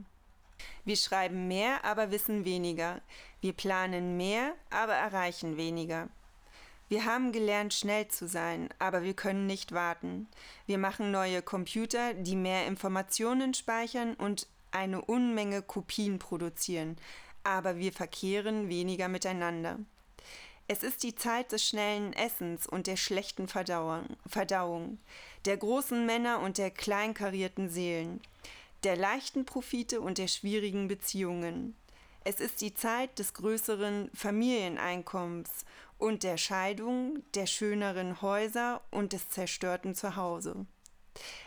Wir 0.85 0.96
schreiben 0.96 1.48
mehr, 1.48 1.85
aber 1.85 2.11
wissen 2.11 2.44
weniger. 2.44 3.01
Wir 3.40 3.53
planen 3.53 4.16
mehr, 4.16 4.55
aber 4.70 4.94
erreichen 4.94 5.57
weniger. 5.57 6.09
Wir 6.88 7.07
haben 7.07 7.33
gelernt, 7.33 7.72
schnell 7.72 8.09
zu 8.09 8.29
sein, 8.29 8.68
aber 8.79 9.03
wir 9.03 9.14
können 9.14 9.46
nicht 9.46 9.72
warten. 9.72 10.29
Wir 10.66 10.77
machen 10.77 11.11
neue 11.11 11.40
Computer, 11.40 12.12
die 12.12 12.37
mehr 12.37 12.66
Informationen 12.66 13.55
speichern 13.55 14.14
und 14.14 14.46
eine 14.72 15.01
Unmenge 15.03 15.62
Kopien 15.62 16.18
produzieren, 16.18 16.98
aber 17.44 17.79
wir 17.79 17.92
verkehren 17.92 18.68
weniger 18.68 19.09
miteinander. 19.09 19.79
Es 20.68 20.83
ist 20.83 21.03
die 21.03 21.14
Zeit 21.14 21.53
des 21.53 21.66
schnellen 21.66 22.12
Essens 22.12 22.66
und 22.66 22.87
der 22.87 22.96
schlechten 22.96 23.48
Verdauung, 23.48 24.05
Verdauung, 24.27 24.98
der 25.44 25.57
großen 25.57 26.07
Männer 26.07 26.40
und 26.40 26.59
der 26.59 26.70
kleinkarierten 26.70 27.68
Seelen, 27.68 28.20
der 28.85 28.97
leichten 28.97 29.45
Profite 29.45 30.01
und 30.01 30.18
der 30.18 30.29
schwierigen 30.29 30.88
Beziehungen. 30.88 31.77
Es 32.25 32.40
ist 32.40 32.61
die 32.61 32.75
Zeit 32.75 33.18
des 33.18 33.35
größeren 33.35 34.11
Familieneinkommens 34.14 35.51
und 35.99 36.23
der 36.23 36.37
Scheidung, 36.37 37.23
der 37.35 37.47
schöneren 37.47 38.23
Häuser 38.23 38.81
und 38.90 39.12
des 39.12 39.29
zerstörten 39.29 39.95
Zuhause. 39.95 40.66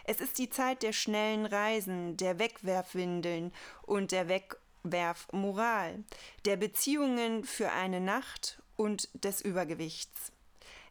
Es 0.03 0.21
ist 0.21 0.37
die 0.37 0.49
Zeit 0.49 0.83
der 0.83 0.93
schnellen 0.93 1.45
Reisen, 1.45 2.17
der 2.17 2.39
Wegwerfwindeln 2.39 3.51
und 3.83 4.11
der 4.11 4.27
Wegwerfmoral, 4.27 6.03
der 6.45 6.57
Beziehungen 6.57 7.43
für 7.43 7.71
eine 7.71 7.99
Nacht 7.99 8.61
und 8.75 9.09
des 9.13 9.41
Übergewichts. 9.41 10.31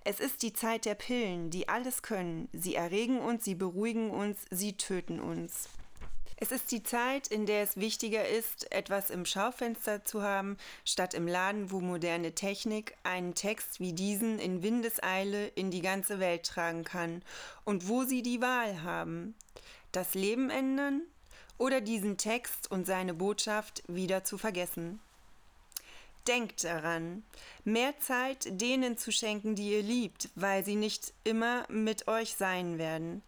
Es 0.06 0.20
ist 0.20 0.42
die 0.42 0.52
Zeit 0.52 0.84
der 0.84 0.94
Pillen, 0.94 1.50
die 1.50 1.68
alles 1.68 2.02
können. 2.02 2.48
Sie 2.52 2.74
erregen 2.74 3.20
uns, 3.20 3.44
sie 3.44 3.54
beruhigen 3.54 4.10
uns, 4.10 4.38
sie 4.50 4.76
töten 4.76 5.20
uns. 5.20 5.68
Es 6.36 6.50
ist 6.50 6.72
die 6.72 6.82
Zeit, 6.82 7.28
in 7.28 7.46
der 7.46 7.62
es 7.62 7.76
wichtiger 7.76 8.28
ist, 8.28 8.70
etwas 8.72 9.10
im 9.10 9.24
Schaufenster 9.24 10.04
zu 10.04 10.22
haben, 10.22 10.56
statt 10.84 11.14
im 11.14 11.28
Laden, 11.28 11.70
wo 11.70 11.80
moderne 11.80 12.34
Technik 12.34 12.96
einen 13.04 13.34
Text 13.34 13.78
wie 13.78 13.92
diesen 13.92 14.40
in 14.40 14.62
Windeseile 14.62 15.46
in 15.48 15.70
die 15.70 15.82
ganze 15.82 16.18
Welt 16.18 16.44
tragen 16.44 16.82
kann 16.82 17.22
und 17.64 17.88
wo 17.88 18.02
sie 18.02 18.22
die 18.22 18.40
Wahl 18.40 18.82
haben. 18.82 19.34
Das 19.92 20.14
Leben 20.14 20.50
ändern 20.50 21.02
oder 21.56 21.80
diesen 21.80 22.16
Text 22.16 22.68
und 22.70 22.84
seine 22.84 23.14
Botschaft 23.14 23.84
wieder 23.86 24.24
zu 24.24 24.36
vergessen. 24.36 24.98
Denkt 26.26 26.64
daran, 26.64 27.22
mehr 27.64 27.98
Zeit 28.00 28.60
denen 28.60 28.96
zu 28.96 29.12
schenken, 29.12 29.54
die 29.54 29.72
ihr 29.72 29.82
liebt, 29.82 30.30
weil 30.34 30.64
sie 30.64 30.74
nicht 30.74 31.12
immer 31.22 31.64
mit 31.68 32.08
euch 32.08 32.34
sein 32.34 32.78
werden. 32.78 33.22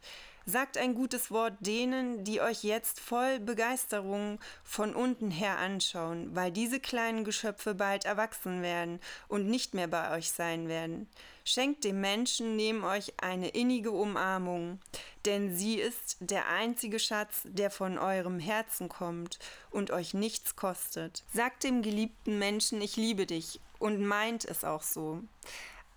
Sagt 0.48 0.78
ein 0.78 0.94
gutes 0.94 1.32
Wort 1.32 1.54
denen, 1.58 2.22
die 2.22 2.40
euch 2.40 2.62
jetzt 2.62 3.00
voll 3.00 3.40
Begeisterung 3.40 4.38
von 4.62 4.94
unten 4.94 5.32
her 5.32 5.58
anschauen, 5.58 6.36
weil 6.36 6.52
diese 6.52 6.78
kleinen 6.78 7.24
Geschöpfe 7.24 7.74
bald 7.74 8.04
erwachsen 8.04 8.62
werden 8.62 9.00
und 9.26 9.48
nicht 9.48 9.74
mehr 9.74 9.88
bei 9.88 10.16
euch 10.16 10.30
sein 10.30 10.68
werden. 10.68 11.08
Schenkt 11.44 11.82
dem 11.82 12.00
Menschen 12.00 12.54
neben 12.54 12.84
euch 12.84 13.14
eine 13.20 13.48
innige 13.48 13.90
Umarmung, 13.90 14.78
denn 15.24 15.56
sie 15.56 15.80
ist 15.80 16.16
der 16.20 16.48
einzige 16.48 17.00
Schatz, 17.00 17.42
der 17.44 17.72
von 17.72 17.98
eurem 17.98 18.38
Herzen 18.38 18.88
kommt 18.88 19.40
und 19.72 19.90
euch 19.90 20.14
nichts 20.14 20.54
kostet. 20.54 21.24
Sagt 21.34 21.64
dem 21.64 21.82
geliebten 21.82 22.38
Menschen, 22.38 22.80
ich 22.80 22.96
liebe 22.96 23.26
dich 23.26 23.60
und 23.80 24.00
meint 24.00 24.44
es 24.44 24.62
auch 24.62 24.82
so. 24.82 25.22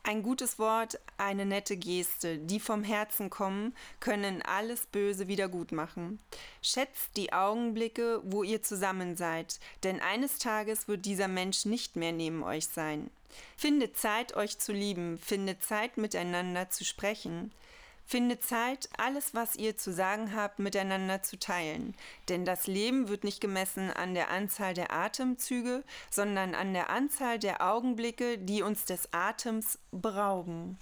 Ein 0.04 0.24
gutes 0.24 0.58
Wort, 0.60 1.00
eine 1.18 1.46
nette 1.46 1.76
Geste, 1.76 2.38
die 2.38 2.60
vom 2.60 2.84
Herzen 2.84 3.30
kommen, 3.30 3.76
können 4.00 4.42
alles 4.42 4.86
Böse 4.88 5.28
wieder 5.28 5.50
gut 5.50 5.72
machen. 5.72 6.20
Schätzt 6.62 7.18
die 7.18 7.34
Augenblicke, 7.34 8.22
wo 8.24 8.44
ihr 8.44 8.62
zusammen 8.62 9.18
seid, 9.18 9.60
denn 9.84 10.00
eines 10.00 10.40
Tages 10.40 10.88
wird 10.88 11.06
dieser 11.06 11.28
Mensch 11.28 11.66
nicht 11.66 11.96
mehr 11.96 12.14
neben 12.14 12.44
euch 12.44 12.68
sein. 12.68 13.10
Findet 13.58 13.98
Zeit, 13.98 14.36
euch 14.36 14.58
zu 14.58 14.72
lieben, 14.72 15.18
findet 15.18 15.64
Zeit, 15.64 15.98
miteinander 15.98 16.70
zu 16.70 16.86
sprechen. 16.86 17.52
Findet 18.12 18.43
Zeit, 18.43 18.89
alles, 18.98 19.36
was 19.36 19.56
ihr 19.56 19.78
zu 19.78 19.93
sagen 19.93 20.34
habt, 20.36 20.58
miteinander 20.58 21.22
zu 21.22 21.38
teilen. 21.38 21.93
Denn 22.28 22.43
das 22.43 22.65
Leben 22.65 23.08
wird 23.08 23.24
nicht 23.24 23.39
gemessen 23.39 23.91
an 23.91 24.15
der 24.15 24.32
Anzahl 24.32 24.74
der 24.74 24.91
Atemzüge, 24.91 25.84
sondern 26.10 26.56
an 26.56 26.74
der 26.74 26.89
Anzahl 26.89 27.38
der 27.38 27.62
Augenblicke, 27.62 28.39
die 28.39 28.63
uns 28.63 28.86
des 28.86 29.10
Atems 29.13 29.78
berauben. 29.91 30.80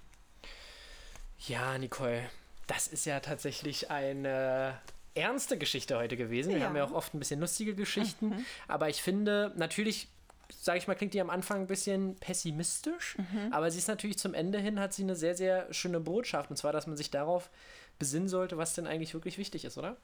Ja, 1.40 1.78
Nicole, 1.78 2.30
das 2.66 2.88
ist 2.88 3.06
ja 3.06 3.20
tatsächlich 3.20 3.92
eine 3.92 4.80
ernste 5.14 5.58
Geschichte 5.58 5.98
heute 5.98 6.16
gewesen. 6.16 6.52
Wir 6.54 6.60
Ja. 6.60 6.66
haben 6.68 6.78
ja 6.78 6.86
auch 6.86 6.94
oft 6.94 7.14
ein 7.14 7.20
bisschen 7.20 7.42
lustige 7.42 7.76
Geschichten, 7.76 8.46
aber 8.70 8.88
ich 8.88 9.02
finde, 9.02 9.52
natürlich, 9.58 10.08
sage 10.50 10.78
ich 10.78 10.88
mal, 10.88 10.96
klingt 10.96 11.14
die 11.14 11.22
am 11.22 11.30
Anfang 11.30 11.62
ein 11.62 11.68
bisschen 11.68 12.16
pessimistisch, 12.16 13.18
aber 13.52 13.72
sie 13.72 13.78
ist 13.78 13.88
natürlich 13.88 14.18
zum 14.18 14.34
Ende 14.34 14.60
hin, 14.60 14.80
hat 14.80 14.94
sie 14.94 15.04
eine 15.04 15.16
sehr, 15.16 15.36
sehr 15.36 15.72
schöne 15.74 16.00
Botschaft, 16.00 16.50
und 16.50 16.58
zwar, 16.58 16.72
dass 16.72 16.88
man 16.88 16.98
sich 16.98 17.12
darauf 17.12 17.50
besinnen 18.00 18.30
sollte, 18.30 18.58
was 18.58 18.74
denn 18.74 18.88
eigentlich 18.88 19.14
wirklich 19.14 19.38
wichtig 19.38 19.66
ist, 19.66 19.78
oder? 19.78 19.98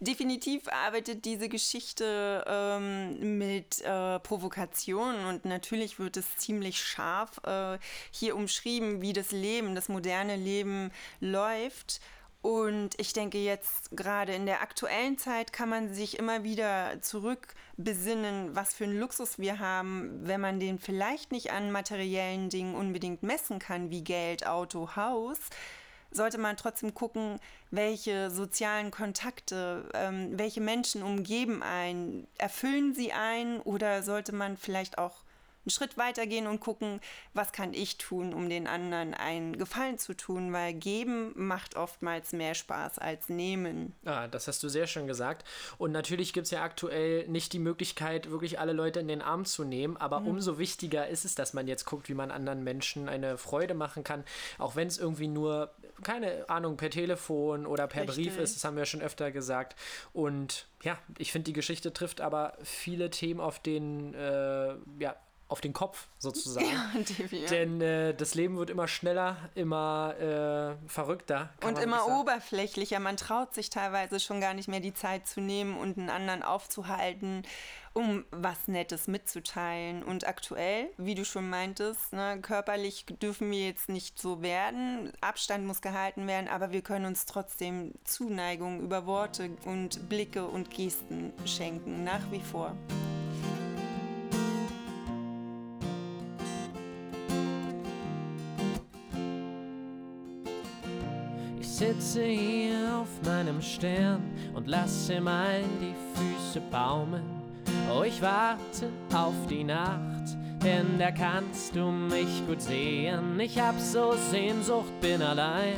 Definitiv 0.00 0.68
arbeitet 0.68 1.24
diese 1.24 1.48
Geschichte 1.48 2.44
ähm, 2.46 3.38
mit 3.38 3.82
äh, 3.82 4.18
Provokationen 4.20 5.26
und 5.26 5.44
natürlich 5.44 5.98
wird 5.98 6.16
es 6.16 6.36
ziemlich 6.36 6.80
scharf 6.80 7.40
äh, 7.44 7.78
hier 8.10 8.36
umschrieben, 8.36 9.00
wie 9.02 9.12
das 9.12 9.30
Leben, 9.30 9.74
das 9.74 9.88
moderne 9.88 10.36
Leben 10.36 10.90
läuft. 11.20 12.00
Und 12.44 12.90
ich 13.00 13.14
denke, 13.14 13.38
jetzt 13.38 13.96
gerade 13.96 14.34
in 14.34 14.44
der 14.44 14.60
aktuellen 14.60 15.16
Zeit 15.16 15.54
kann 15.54 15.70
man 15.70 15.94
sich 15.94 16.18
immer 16.18 16.44
wieder 16.44 17.00
zurückbesinnen, 17.00 18.54
was 18.54 18.74
für 18.74 18.84
einen 18.84 19.00
Luxus 19.00 19.38
wir 19.38 19.60
haben, 19.60 20.28
wenn 20.28 20.42
man 20.42 20.60
den 20.60 20.78
vielleicht 20.78 21.32
nicht 21.32 21.52
an 21.52 21.72
materiellen 21.72 22.50
Dingen 22.50 22.74
unbedingt 22.74 23.22
messen 23.22 23.58
kann, 23.58 23.88
wie 23.88 24.04
Geld, 24.04 24.46
Auto, 24.46 24.94
Haus. 24.94 25.38
Sollte 26.10 26.36
man 26.36 26.58
trotzdem 26.58 26.92
gucken, 26.92 27.40
welche 27.70 28.30
sozialen 28.30 28.90
Kontakte, 28.90 29.88
ähm, 29.94 30.38
welche 30.38 30.60
Menschen 30.60 31.02
umgeben 31.02 31.62
einen, 31.62 32.26
erfüllen 32.36 32.94
sie 32.94 33.14
einen 33.14 33.60
oder 33.60 34.02
sollte 34.02 34.34
man 34.34 34.58
vielleicht 34.58 34.98
auch 34.98 35.23
einen 35.64 35.70
Schritt 35.70 35.96
weitergehen 35.96 36.46
und 36.46 36.60
gucken, 36.60 37.00
was 37.32 37.52
kann 37.52 37.72
ich 37.74 37.96
tun, 37.98 38.34
um 38.34 38.48
den 38.48 38.66
anderen 38.66 39.14
einen 39.14 39.56
Gefallen 39.56 39.98
zu 39.98 40.14
tun, 40.14 40.52
weil 40.52 40.74
geben 40.74 41.32
macht 41.34 41.76
oftmals 41.76 42.32
mehr 42.32 42.54
Spaß 42.54 42.98
als 42.98 43.28
nehmen. 43.28 43.94
Ah, 44.04 44.28
das 44.28 44.48
hast 44.48 44.62
du 44.62 44.68
sehr 44.68 44.86
schön 44.86 45.06
gesagt. 45.06 45.44
Und 45.78 45.92
natürlich 45.92 46.32
gibt 46.32 46.46
es 46.46 46.50
ja 46.50 46.62
aktuell 46.62 47.26
nicht 47.28 47.52
die 47.52 47.58
Möglichkeit, 47.58 48.30
wirklich 48.30 48.58
alle 48.58 48.72
Leute 48.72 49.00
in 49.00 49.08
den 49.08 49.22
Arm 49.22 49.44
zu 49.44 49.64
nehmen, 49.64 49.96
aber 49.96 50.18
umso 50.18 50.58
wichtiger 50.58 51.08
ist 51.08 51.24
es, 51.24 51.34
dass 51.34 51.54
man 51.54 51.66
jetzt 51.66 51.86
guckt, 51.86 52.08
wie 52.08 52.14
man 52.14 52.30
anderen 52.30 52.62
Menschen 52.62 53.08
eine 53.08 53.38
Freude 53.38 53.74
machen 53.74 54.04
kann, 54.04 54.24
auch 54.58 54.76
wenn 54.76 54.88
es 54.88 54.98
irgendwie 54.98 55.28
nur, 55.28 55.70
keine 56.02 56.48
Ahnung, 56.48 56.76
per 56.76 56.90
Telefon 56.90 57.66
oder 57.66 57.86
per 57.86 58.02
Richtig. 58.02 58.26
Brief 58.26 58.38
ist, 58.38 58.56
das 58.56 58.64
haben 58.64 58.76
wir 58.76 58.84
schon 58.84 59.00
öfter 59.02 59.30
gesagt. 59.30 59.76
Und 60.12 60.66
ja, 60.82 60.98
ich 61.18 61.32
finde, 61.32 61.46
die 61.46 61.52
Geschichte 61.52 61.92
trifft 61.92 62.20
aber 62.20 62.56
viele 62.62 63.10
Themen 63.10 63.40
auf 63.40 63.58
den, 63.58 64.14
äh, 64.14 64.74
ja, 64.98 65.16
auf 65.48 65.60
den 65.60 65.72
Kopf 65.72 66.08
sozusagen. 66.18 66.66
definitiv. 66.94 67.50
Denn 67.50 67.80
äh, 67.80 68.14
das 68.14 68.34
Leben 68.34 68.56
wird 68.56 68.70
immer 68.70 68.88
schneller, 68.88 69.36
immer 69.54 70.14
äh, 70.18 70.88
verrückter. 70.88 71.50
Und 71.62 71.78
immer 71.78 72.08
oberflächlicher. 72.08 72.98
Man 72.98 73.16
traut 73.16 73.54
sich 73.54 73.70
teilweise 73.70 74.20
schon 74.20 74.40
gar 74.40 74.54
nicht 74.54 74.68
mehr 74.68 74.80
die 74.80 74.94
Zeit 74.94 75.26
zu 75.26 75.40
nehmen 75.40 75.76
und 75.76 75.98
einen 75.98 76.08
anderen 76.08 76.42
aufzuhalten, 76.42 77.42
um 77.92 78.24
was 78.30 78.68
Nettes 78.68 79.06
mitzuteilen. 79.06 80.02
Und 80.02 80.26
aktuell, 80.26 80.88
wie 80.96 81.14
du 81.14 81.24
schon 81.24 81.48
meintest, 81.48 82.12
ne, 82.12 82.40
körperlich 82.40 83.04
dürfen 83.22 83.50
wir 83.50 83.66
jetzt 83.66 83.88
nicht 83.88 84.18
so 84.18 84.42
werden. 84.42 85.12
Abstand 85.20 85.66
muss 85.66 85.82
gehalten 85.82 86.26
werden, 86.26 86.48
aber 86.48 86.72
wir 86.72 86.82
können 86.82 87.04
uns 87.04 87.26
trotzdem 87.26 87.92
Zuneigung 88.04 88.80
über 88.80 89.06
Worte 89.06 89.50
und 89.66 90.08
Blicke 90.08 90.46
und 90.46 90.70
Gesten 90.70 91.32
schenken, 91.44 92.02
nach 92.02 92.30
wie 92.30 92.40
vor. 92.40 92.74
Sitze 101.84 102.22
hier 102.22 102.98
auf 103.00 103.08
meinem 103.26 103.60
Stern 103.60 104.22
und 104.54 104.68
lasse 104.68 105.20
mal 105.20 105.60
die 105.80 105.94
Füße 106.14 106.60
baumeln. 106.70 107.24
Oh, 107.92 108.02
ich 108.02 108.22
warte 108.22 108.88
auf 109.12 109.34
die 109.50 109.64
Nacht, 109.64 110.36
denn 110.62 110.98
da 110.98 111.10
kannst 111.10 111.76
du 111.76 111.90
mich 111.90 112.46
gut 112.46 112.62
sehen. 112.62 113.38
Ich 113.38 113.58
hab 113.58 113.78
so 113.78 114.14
Sehnsucht, 114.30 114.98
bin 115.00 115.20
allein. 115.20 115.76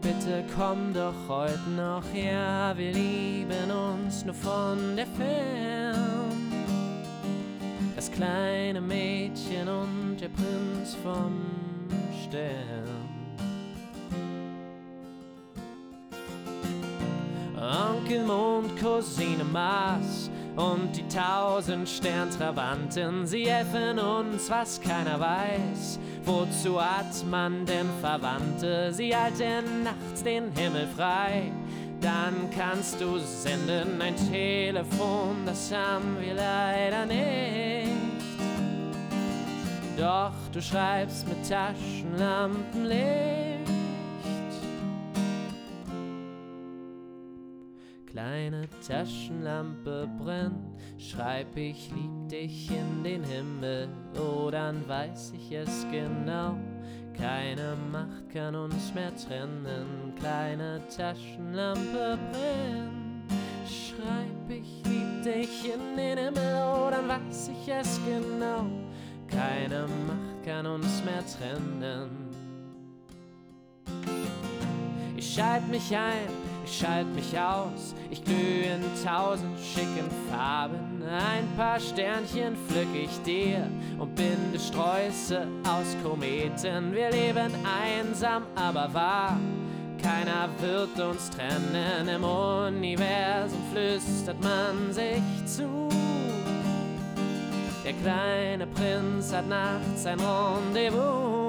Bitte 0.00 0.44
komm 0.56 0.94
doch 0.94 1.14
heute 1.28 1.70
noch 1.76 2.04
her, 2.14 2.72
wir 2.76 2.92
lieben 2.92 3.70
uns 3.70 4.24
nur 4.24 4.34
von 4.34 4.96
der 4.96 5.06
Fern. 5.06 6.52
Das 7.94 8.10
kleine 8.10 8.80
Mädchen 8.80 9.68
und 9.68 10.16
der 10.18 10.28
Prinz 10.28 10.94
vom 11.02 11.34
Stern. 12.24 12.95
Onkel 17.66 18.24
Mond, 18.24 18.80
Cousine 18.80 19.44
Mars 19.44 20.30
und 20.54 20.96
die 20.96 21.06
tausend 21.08 21.88
Sterntrabanten, 21.88 23.26
sie 23.26 23.50
helfen 23.50 23.98
uns, 23.98 24.48
was 24.48 24.80
keiner 24.80 25.18
weiß. 25.18 25.98
Wozu 26.24 26.80
hat 26.80 27.24
man 27.28 27.66
denn 27.66 27.88
Verwandte? 28.00 28.92
Sie 28.92 29.14
halten 29.14 29.82
nachts 29.84 30.22
den 30.22 30.52
Himmel 30.52 30.86
frei. 30.96 31.50
Dann 32.00 32.50
kannst 32.56 33.00
du 33.00 33.18
senden 33.18 34.00
ein 34.00 34.14
Telefon, 34.30 35.44
das 35.44 35.72
haben 35.72 36.18
wir 36.20 36.34
leider 36.34 37.06
nicht. 37.06 37.90
Doch 39.98 40.32
du 40.52 40.60
schreibst 40.60 41.26
mit 41.26 41.48
Taschenlampenlicht. 41.48 43.45
Kleine 48.16 48.66
Taschenlampe 48.80 50.08
brennt, 50.18 50.80
schreib 50.96 51.54
ich 51.54 51.90
lieb 51.90 52.30
dich 52.30 52.70
in 52.70 53.04
den 53.04 53.22
Himmel, 53.22 53.88
oh 54.18 54.50
dann 54.50 54.88
weiß 54.88 55.34
ich 55.36 55.52
es 55.52 55.84
genau. 55.90 56.56
Keine 57.12 57.76
Macht 57.92 58.30
kann 58.32 58.54
uns 58.54 58.94
mehr 58.94 59.14
trennen, 59.14 60.14
kleine 60.18 60.80
Taschenlampe 60.88 62.18
brennt. 62.32 63.30
Schreib 63.68 64.48
ich 64.48 64.82
lieb 64.86 65.22
dich 65.22 65.74
in 65.74 65.98
den 65.98 66.16
Himmel, 66.16 66.62
oh 66.72 66.88
dann 66.90 67.08
weiß 67.08 67.50
ich 67.50 67.68
es 67.70 68.00
genau. 68.06 68.64
Keine 69.28 69.82
Macht 70.06 70.42
kann 70.42 70.64
uns 70.64 71.04
mehr 71.04 71.22
trennen. 71.26 72.08
Ich 75.18 75.34
schalt 75.34 75.68
mich 75.68 75.94
ein, 75.94 76.45
ich 76.66 76.78
schalt 76.78 77.14
mich 77.14 77.38
aus, 77.38 77.94
ich 78.10 78.22
glühe 78.24 78.64
in 78.64 78.82
tausend 79.04 79.56
schicken 79.60 80.10
Farben. 80.28 81.02
Ein 81.02 81.48
paar 81.56 81.78
Sternchen 81.78 82.56
pflück 82.66 82.88
ich 82.94 83.22
dir 83.22 83.68
und 83.98 84.14
binde 84.16 84.58
Sträuße 84.58 85.46
aus 85.62 85.96
Kometen. 86.02 86.92
Wir 86.92 87.10
leben 87.10 87.52
einsam, 87.64 88.42
aber 88.56 88.92
wahr. 88.92 89.38
Keiner 90.02 90.48
wird 90.60 90.98
uns 91.00 91.30
trennen, 91.30 92.08
im 92.08 92.24
Universum 92.24 93.60
flüstert 93.72 94.42
man 94.42 94.92
sich 94.92 95.22
zu. 95.46 95.88
Der 97.84 97.92
kleine 97.92 98.66
Prinz 98.66 99.32
hat 99.32 99.48
nachts 99.48 100.04
ein 100.04 100.18
Rendezvous. 100.20 101.45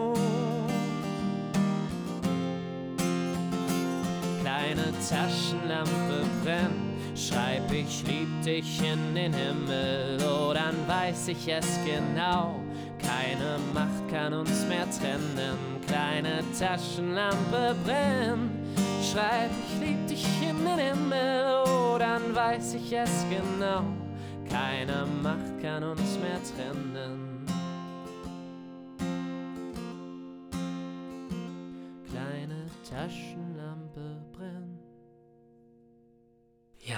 Kleine 4.68 4.92
Taschenlampe 5.10 6.26
brennt, 6.44 7.18
schreib 7.18 7.72
ich 7.72 8.04
lieb 8.06 8.28
dich 8.44 8.82
in 8.82 9.16
den 9.16 9.34
Himmel, 9.34 10.18
oh 10.22 10.52
dann 10.54 10.76
weiß 10.86 11.30
ich 11.30 11.48
es 11.48 11.80
genau. 11.86 12.60
Keine 13.00 13.60
Macht 13.74 14.10
kann 14.12 14.34
uns 14.34 14.66
mehr 14.68 14.86
trennen, 14.92 15.80
kleine 15.88 16.44
Taschenlampe 16.60 17.78
brennt. 17.86 18.52
Schreib 19.02 19.52
ich 19.52 19.88
lieb 19.88 20.06
dich 20.06 20.26
in 20.42 20.66
den 20.66 20.80
Himmel, 20.80 21.64
oh 21.66 21.98
dann 21.98 22.36
weiß 22.36 22.74
ich 22.74 22.92
es 22.92 23.26
genau. 23.30 23.84
Keine 24.50 25.06
Macht 25.24 25.62
kann 25.62 25.84
uns 25.84 26.20
mehr 26.20 26.42
trennen. 26.44 27.46
Kleine 32.10 32.66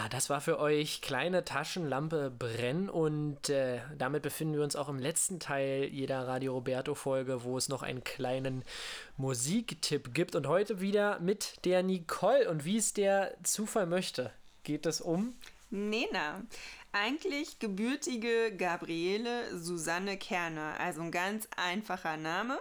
das 0.10 0.30
war 0.30 0.42
für 0.42 0.60
euch 0.60 1.02
kleine 1.02 1.44
Taschenlampe 1.44 2.32
brennen 2.38 2.90
und 2.90 3.50
äh, 3.50 3.80
damit 3.98 4.24
befinden 4.24 4.56
wir 4.56 4.64
uns 4.64 4.76
auch 4.76 4.90
im 4.90 5.00
letzten 5.00 5.40
Teil 5.40 5.86
jeder 5.86 6.28
Radio 6.28 6.54
Roberto 6.54 6.96
Folge, 6.96 7.44
wo 7.44 7.58
es 7.58 7.70
noch 7.70 7.84
einen 7.84 8.04
kleinen 8.04 8.64
Musiktipp 9.18 10.14
gibt. 10.14 10.36
Und 10.36 10.48
heute 10.48 10.80
wieder 10.82 11.20
mit 11.20 11.66
der 11.66 11.84
Nicole. 11.84 12.50
Und 12.50 12.66
wie 12.66 12.78
es 12.78 12.94
der 12.94 13.36
Zufall 13.44 13.86
möchte, 13.86 14.32
geht 14.64 14.86
es 14.86 15.02
um 15.02 15.34
Nena. 15.70 16.44
Eigentlich 16.92 17.60
gebürtige 17.60 18.56
Gabriele 18.56 19.56
Susanne 19.58 20.18
Kerner, 20.18 20.80
also 20.80 21.02
ein 21.02 21.12
ganz 21.12 21.48
einfacher 21.56 22.18
Name, 22.18 22.60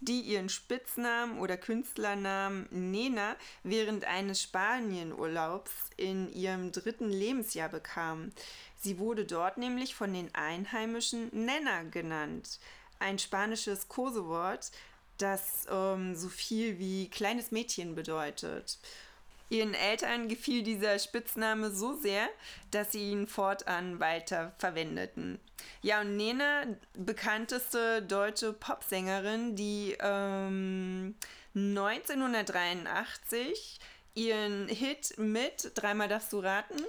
die 0.00 0.20
ihren 0.22 0.48
Spitznamen 0.48 1.38
oder 1.38 1.56
Künstlernamen 1.56 2.66
Nena 2.70 3.36
während 3.62 4.04
eines 4.06 4.42
Spanienurlaubs 4.42 5.70
in 5.96 6.32
ihrem 6.32 6.72
dritten 6.72 7.10
Lebensjahr 7.10 7.68
bekam. 7.68 8.32
Sie 8.76 8.98
wurde 8.98 9.24
dort 9.24 9.56
nämlich 9.56 9.94
von 9.94 10.12
den 10.12 10.34
Einheimischen 10.34 11.28
Nena 11.32 11.84
genannt, 11.84 12.58
ein 12.98 13.20
spanisches 13.20 13.88
Kosewort, 13.88 14.72
das 15.18 15.66
ähm, 15.70 16.16
so 16.16 16.28
viel 16.28 16.78
wie 16.78 17.08
kleines 17.08 17.50
Mädchen 17.52 17.94
bedeutet. 17.94 18.78
Ihren 19.50 19.74
Eltern 19.74 20.28
gefiel 20.28 20.62
dieser 20.62 20.98
Spitzname 20.98 21.70
so 21.70 21.94
sehr, 21.94 22.28
dass 22.70 22.92
sie 22.92 23.10
ihn 23.10 23.26
fortan 23.26 23.98
weiter 23.98 24.54
verwendeten. 24.58 25.40
Ja, 25.82 26.02
und 26.02 26.16
Nena, 26.16 26.62
bekannteste 26.94 28.00
deutsche 28.00 28.52
Popsängerin, 28.52 29.56
die 29.56 29.96
ähm, 30.00 31.16
1983 31.56 33.80
ihren 34.14 34.68
Hit 34.68 35.18
mit 35.18 35.72
Dreimal 35.74 36.06
darfst 36.06 36.32
du 36.32 36.38
raten 36.38 36.80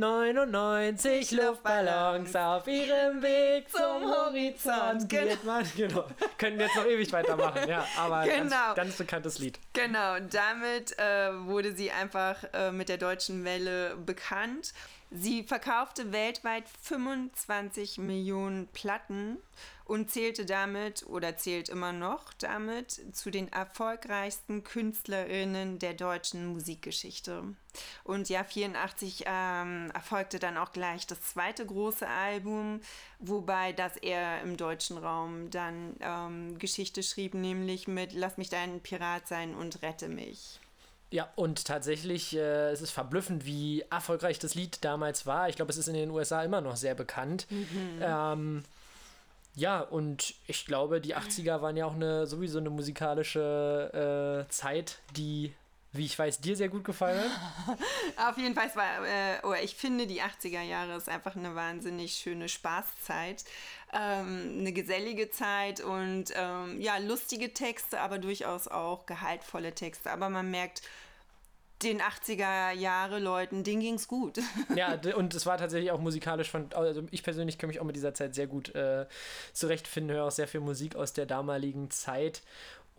99 0.00 1.30
Luftballons 1.32 2.34
auf 2.34 2.66
ihrem 2.66 3.22
Weg 3.22 3.68
zum 3.70 4.10
Horizont. 4.10 5.08
Genau. 5.08 5.34
Man, 5.44 5.70
genau. 5.76 6.04
Können 6.38 6.58
jetzt 6.58 6.74
noch 6.74 6.86
ewig 6.86 7.12
weitermachen, 7.12 7.68
ja, 7.68 7.86
aber 7.98 8.22
Genau. 8.24 8.48
ganz, 8.48 8.74
ganz 8.76 8.96
bekanntes 8.96 9.38
Lied. 9.38 9.58
Genau, 9.74 10.18
damit 10.20 10.98
äh, 10.98 11.32
wurde 11.46 11.72
sie 11.74 11.90
einfach 11.90 12.42
äh, 12.54 12.72
mit 12.72 12.88
der 12.88 12.96
deutschen 12.96 13.44
Welle 13.44 13.94
bekannt. 13.96 14.72
Sie 15.12 15.42
verkaufte 15.42 16.12
weltweit 16.12 16.68
25 16.82 17.98
Millionen 17.98 18.68
Platten 18.68 19.38
und 19.84 20.08
zählte 20.08 20.46
damit 20.46 21.04
oder 21.04 21.36
zählt 21.36 21.68
immer 21.68 21.92
noch 21.92 22.32
damit 22.34 23.16
zu 23.16 23.32
den 23.32 23.52
erfolgreichsten 23.52 24.62
Künstlerinnen 24.62 25.80
der 25.80 25.94
deutschen 25.94 26.46
Musikgeschichte. 26.46 27.42
Und 28.04 28.28
ja, 28.28 28.44
84 28.44 29.24
ähm, 29.26 29.90
erfolgte 29.92 30.38
dann 30.38 30.56
auch 30.56 30.70
gleich 30.70 31.08
das 31.08 31.20
zweite 31.22 31.66
große 31.66 32.06
Album, 32.06 32.80
wobei 33.18 33.72
das 33.72 33.96
eher 33.96 34.40
im 34.42 34.56
deutschen 34.56 34.96
Raum 34.96 35.50
dann 35.50 35.96
ähm, 35.98 36.58
Geschichte 36.60 37.02
schrieb, 37.02 37.34
nämlich 37.34 37.88
mit 37.88 38.12
Lass 38.12 38.38
mich 38.38 38.48
dein 38.48 38.80
Pirat 38.80 39.26
sein 39.26 39.56
und 39.56 39.82
rette 39.82 40.08
mich. 40.08 40.60
Ja, 41.10 41.28
und 41.34 41.64
tatsächlich, 41.64 42.36
äh, 42.36 42.70
es 42.70 42.82
ist 42.82 42.92
verblüffend, 42.92 43.44
wie 43.44 43.82
erfolgreich 43.90 44.38
das 44.38 44.54
Lied 44.54 44.84
damals 44.84 45.26
war. 45.26 45.48
Ich 45.48 45.56
glaube, 45.56 45.72
es 45.72 45.76
ist 45.76 45.88
in 45.88 45.94
den 45.94 46.10
USA 46.10 46.42
immer 46.44 46.60
noch 46.60 46.76
sehr 46.76 46.94
bekannt. 46.94 47.46
Ähm, 48.00 48.62
ja, 49.56 49.80
und 49.80 50.34
ich 50.46 50.64
glaube, 50.66 51.00
die 51.00 51.16
80er 51.16 51.60
waren 51.60 51.76
ja 51.76 51.84
auch 51.84 51.94
eine 51.96 52.26
sowieso 52.28 52.58
eine 52.58 52.70
musikalische 52.70 54.46
äh, 54.48 54.50
Zeit, 54.52 54.98
die, 55.16 55.52
wie 55.92 56.06
ich 56.06 56.18
weiß, 56.18 56.40
dir 56.40 56.56
sehr 56.56 56.68
gut 56.68 56.84
gefallen 56.84 57.20
hat. 57.20 57.78
Auf 58.30 58.38
jeden 58.38 58.54
Fall, 58.54 58.68
es 58.68 58.76
war, 58.76 59.06
äh, 59.06 59.44
oder 59.44 59.62
ich 59.62 59.74
finde, 59.74 60.06
die 60.06 60.22
80er 60.22 60.62
Jahre 60.62 60.96
ist 60.96 61.08
einfach 61.08 61.34
eine 61.34 61.54
wahnsinnig 61.54 62.12
schöne 62.12 62.48
Spaßzeit. 62.48 63.44
Ähm, 63.92 64.58
eine 64.60 64.72
gesellige 64.72 65.30
Zeit 65.30 65.80
und 65.80 66.26
ähm, 66.34 66.80
ja, 66.80 66.98
lustige 66.98 67.52
Texte, 67.52 68.00
aber 68.00 68.18
durchaus 68.18 68.68
auch 68.68 69.04
gehaltvolle 69.06 69.74
Texte. 69.74 70.12
Aber 70.12 70.28
man 70.28 70.48
merkt, 70.50 70.82
den 71.82 72.02
80er 72.02 72.72
Jahre 72.72 73.18
Leuten, 73.18 73.64
denen 73.64 73.80
ging's 73.80 74.06
gut. 74.06 74.38
Ja, 74.76 74.98
und 75.16 75.34
es 75.34 75.46
war 75.46 75.58
tatsächlich 75.58 75.90
auch 75.90 76.00
musikalisch 76.00 76.50
von, 76.50 76.72
also 76.74 77.02
ich 77.10 77.22
persönlich 77.22 77.58
kann 77.58 77.68
mich 77.68 77.80
auch 77.80 77.84
mit 77.84 77.96
dieser 77.96 78.14
Zeit 78.14 78.34
sehr 78.34 78.46
gut 78.46 78.74
äh, 78.74 79.06
zurechtfinden, 79.52 80.14
höre 80.14 80.26
auch 80.26 80.30
sehr 80.30 80.46
viel 80.46 80.60
Musik 80.60 80.94
aus 80.94 81.12
der 81.12 81.26
damaligen 81.26 81.90
Zeit 81.90 82.42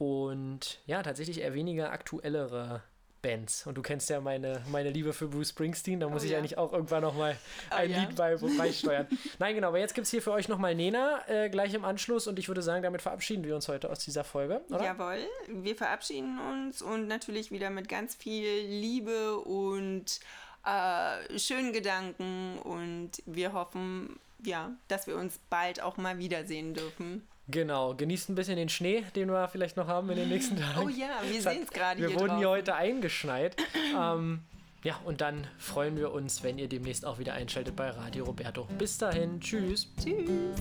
und 0.02 0.80
ja, 0.88 1.04
tatsächlich 1.04 1.42
eher 1.42 1.54
weniger 1.54 1.92
aktuellere 1.92 2.82
Bands. 3.22 3.68
Und 3.68 3.76
du 3.76 3.84
kennst 3.84 4.10
ja 4.10 4.20
meine, 4.20 4.64
meine 4.72 4.90
Liebe 4.90 5.14
für 5.14 5.28
Bruce 5.28 5.50
Springsteen, 5.50 6.00
da 6.00 6.10
muss 6.10 6.24
Oh 6.24 6.26
ich 6.26 6.32
ja. 6.32 6.40
eigentlich 6.40 6.58
auch 6.58 6.74
irgendwann 6.74 7.04
nochmal 7.04 7.38
ein 7.70 7.92
ja. 7.92 8.00
Lied 8.00 8.16
bei, 8.16 8.36
beisteuern. 8.58 9.08
Nein, 9.38 9.54
genau, 9.54 9.68
aber 9.68 9.78
jetzt 9.78 9.94
gibt 9.94 10.06
es 10.06 10.12
hier 10.12 10.24
für 10.24 10.32
euch 10.32 10.48
nochmal 10.48 10.74
Nena 10.74 11.22
äh, 11.28 11.52
gleich 11.52 11.76
im 11.76 11.86
Anschluss 11.86 12.26
und 12.26 12.40
ich 12.40 12.48
würde 12.48 12.64
sagen, 12.64 12.82
damit 12.82 13.04
verabschieden 13.04 13.44
wir 13.44 13.54
uns 13.54 13.68
heute 13.68 13.92
aus 13.92 14.00
dieser 14.00 14.24
Folge, 14.24 14.62
oder? 14.70 14.84
Jawohl, 14.84 15.20
wir 15.48 15.76
verabschieden 15.76 16.40
uns 16.40 16.82
und 16.82 17.08
natürlich 17.08 17.52
wieder 17.52 17.70
mit 17.70 17.88
ganz 17.88 18.16
viel 18.16 18.66
Liebe 18.66 19.38
und 19.38 20.20
äh, 20.66 21.38
schönen 21.38 21.74
Gedanken 21.74 22.58
und 22.58 23.12
wir 23.28 23.54
hoffen, 23.54 24.20
ja, 24.44 24.72
dass 24.88 25.06
wir 25.06 25.16
uns 25.16 25.40
bald 25.52 25.80
auch 25.80 25.98
mal 25.98 26.18
wiedersehen 26.18 26.74
dürfen. 26.74 27.28
Genau, 27.52 27.94
genießt 27.94 28.30
ein 28.30 28.36
bisschen 28.36 28.56
den 28.56 28.70
Schnee, 28.70 29.04
den 29.16 29.30
wir 29.30 29.48
vielleicht 29.50 29.76
noch 29.78 29.88
haben 29.88 30.10
in 30.10 30.16
den 30.16 30.30
nächsten 30.30 30.56
Tagen. 30.60 30.86
Oh 30.86 30.90
ja, 30.90 31.10
wir 31.30 31.42
sehen 31.42 31.64
es 31.64 31.70
gerade 31.70 32.00
Wir 32.00 32.08
hier 32.10 32.20
wurden 32.20 32.38
hier 32.38 32.48
draußen. 32.48 32.58
heute 32.58 32.76
eingeschneit. 32.76 33.56
ähm, 34.00 34.40
ja, 34.84 34.96
und 35.06 35.22
dann 35.22 35.46
freuen 35.60 35.98
wir 35.98 36.12
uns, 36.12 36.44
wenn 36.44 36.58
ihr 36.58 36.68
demnächst 36.68 37.06
auch 37.06 37.20
wieder 37.20 37.34
einschaltet 37.34 37.76
bei 37.76 37.90
Radio 37.90 38.24
Roberto. 38.26 38.68
Bis 38.78 38.98
dahin, 38.98 39.40
tschüss. 39.40 39.88
Tschüss. 40.02 40.58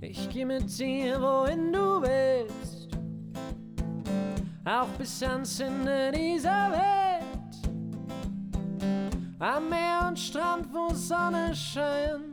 Ich 0.00 0.28
geh 0.30 0.44
mit 0.44 0.76
dir, 0.78 1.20
wohin 1.20 1.72
du 1.72 2.02
willst. 2.02 2.88
Auch 4.64 4.88
bis 4.98 5.22
ans 5.22 5.60
Ende 5.60 6.10
dieser 6.12 6.70
Welt. 6.72 6.82
Am 9.38 9.68
Meer 9.68 10.06
und 10.08 10.18
Strand, 10.18 10.66
wo 10.72 10.92
Sonne 10.94 11.54
scheint. 11.54 12.31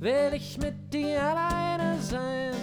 Will 0.00 0.32
ich 0.32 0.56
mit 0.58 0.94
dir 0.94 1.20
alleine 1.20 2.00
sein. 2.00 2.54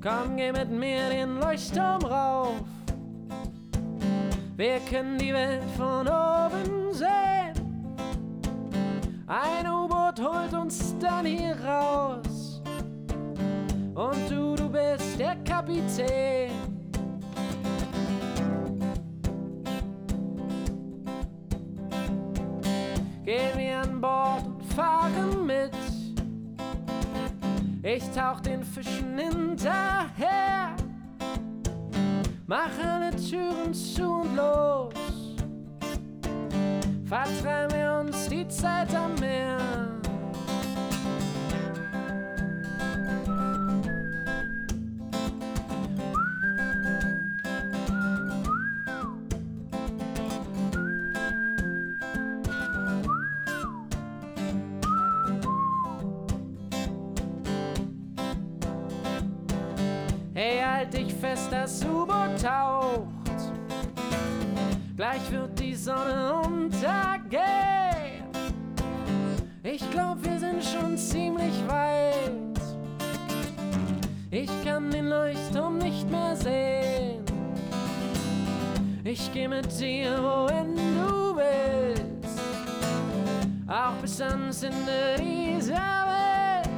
Komm, 0.00 0.36
geh 0.36 0.52
mit 0.52 0.70
mir 0.70 1.08
den 1.10 1.40
Leuchtturm 1.40 2.04
rauf. 2.04 2.60
Wir 4.56 4.78
können 4.88 5.18
die 5.18 5.34
Welt 5.34 5.64
von 5.76 6.06
oben 6.06 6.92
sehen. 6.92 7.54
Ein 9.26 9.66
U-Boot 9.66 10.20
holt 10.20 10.54
uns 10.54 10.96
dann 11.00 11.26
hier 11.26 11.56
raus. 11.60 12.62
Und 13.94 14.30
du, 14.30 14.54
du 14.54 14.68
bist 14.68 15.18
der 15.18 15.34
Kapitän. 15.44 16.52
Gehen 23.24 23.58
wir 23.58 23.75
Ich 27.96 28.04
tauch 28.10 28.40
den 28.40 28.62
Fischen 28.62 29.16
hinterher. 29.18 30.76
Mach 32.46 32.68
alle 32.84 33.10
Türen 33.16 33.72
zu 33.72 34.06
und 34.06 34.36
los 34.36 34.92
vertreiben 37.06 37.74
wir 37.74 38.00
uns 38.00 38.28
die 38.28 38.46
Zeit 38.48 38.94
am 38.94 39.14
Meer. 39.14 39.85
Ich 79.18 79.32
geh 79.32 79.48
mit 79.48 79.66
dir, 79.80 80.22
wohin 80.22 80.76
du 80.76 81.36
willst. 81.36 82.38
Auch 83.66 83.94
bis 84.02 84.20
ans 84.20 84.62
Ende 84.62 85.16
dieser 85.18 85.72
Welt. 85.72 86.68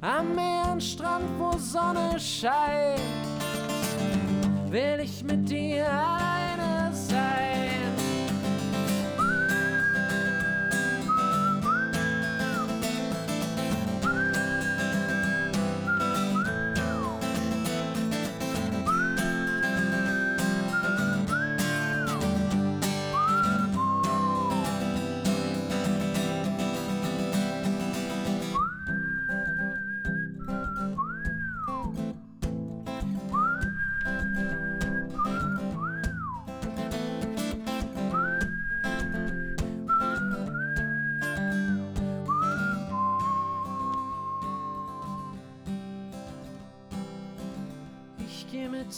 Am 0.00 0.32
Meer 0.36 0.70
und 0.70 0.80
Strand, 0.80 1.24
wo 1.40 1.58
Sonne 1.58 2.20
scheint, 2.20 3.00
will 4.70 5.00
ich 5.02 5.24
mit 5.24 5.50
dir 5.50 5.88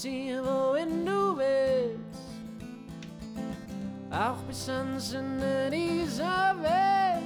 Dir, 0.04 0.44
wohin 0.44 1.04
du 1.04 1.36
willst. 1.36 2.22
Auch 4.12 4.40
bis 4.46 4.68
ans 4.68 5.12
Ende 5.12 5.70
dieser 5.72 6.54
Welt. 6.62 7.24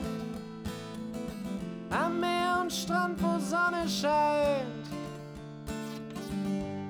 Am 1.90 2.18
Meer 2.18 2.60
und 2.62 2.72
Strand, 2.72 3.22
wo 3.22 3.38
Sonne 3.38 3.86
scheint. 3.86 4.86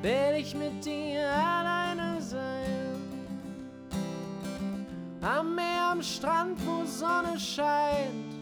Will 0.02 0.36
ich 0.36 0.54
mit 0.54 0.84
dir 0.84 1.28
alleine 1.28 2.22
sein. 2.22 2.94
Am 5.20 5.52
Meer, 5.56 5.90
am 5.90 6.02
Strand, 6.02 6.64
wo 6.64 6.84
Sonne 6.84 7.40
scheint. 7.40 8.32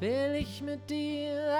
Will 0.00 0.34
ich 0.40 0.60
mit 0.60 0.90
dir 0.90 1.30
alleine 1.30 1.59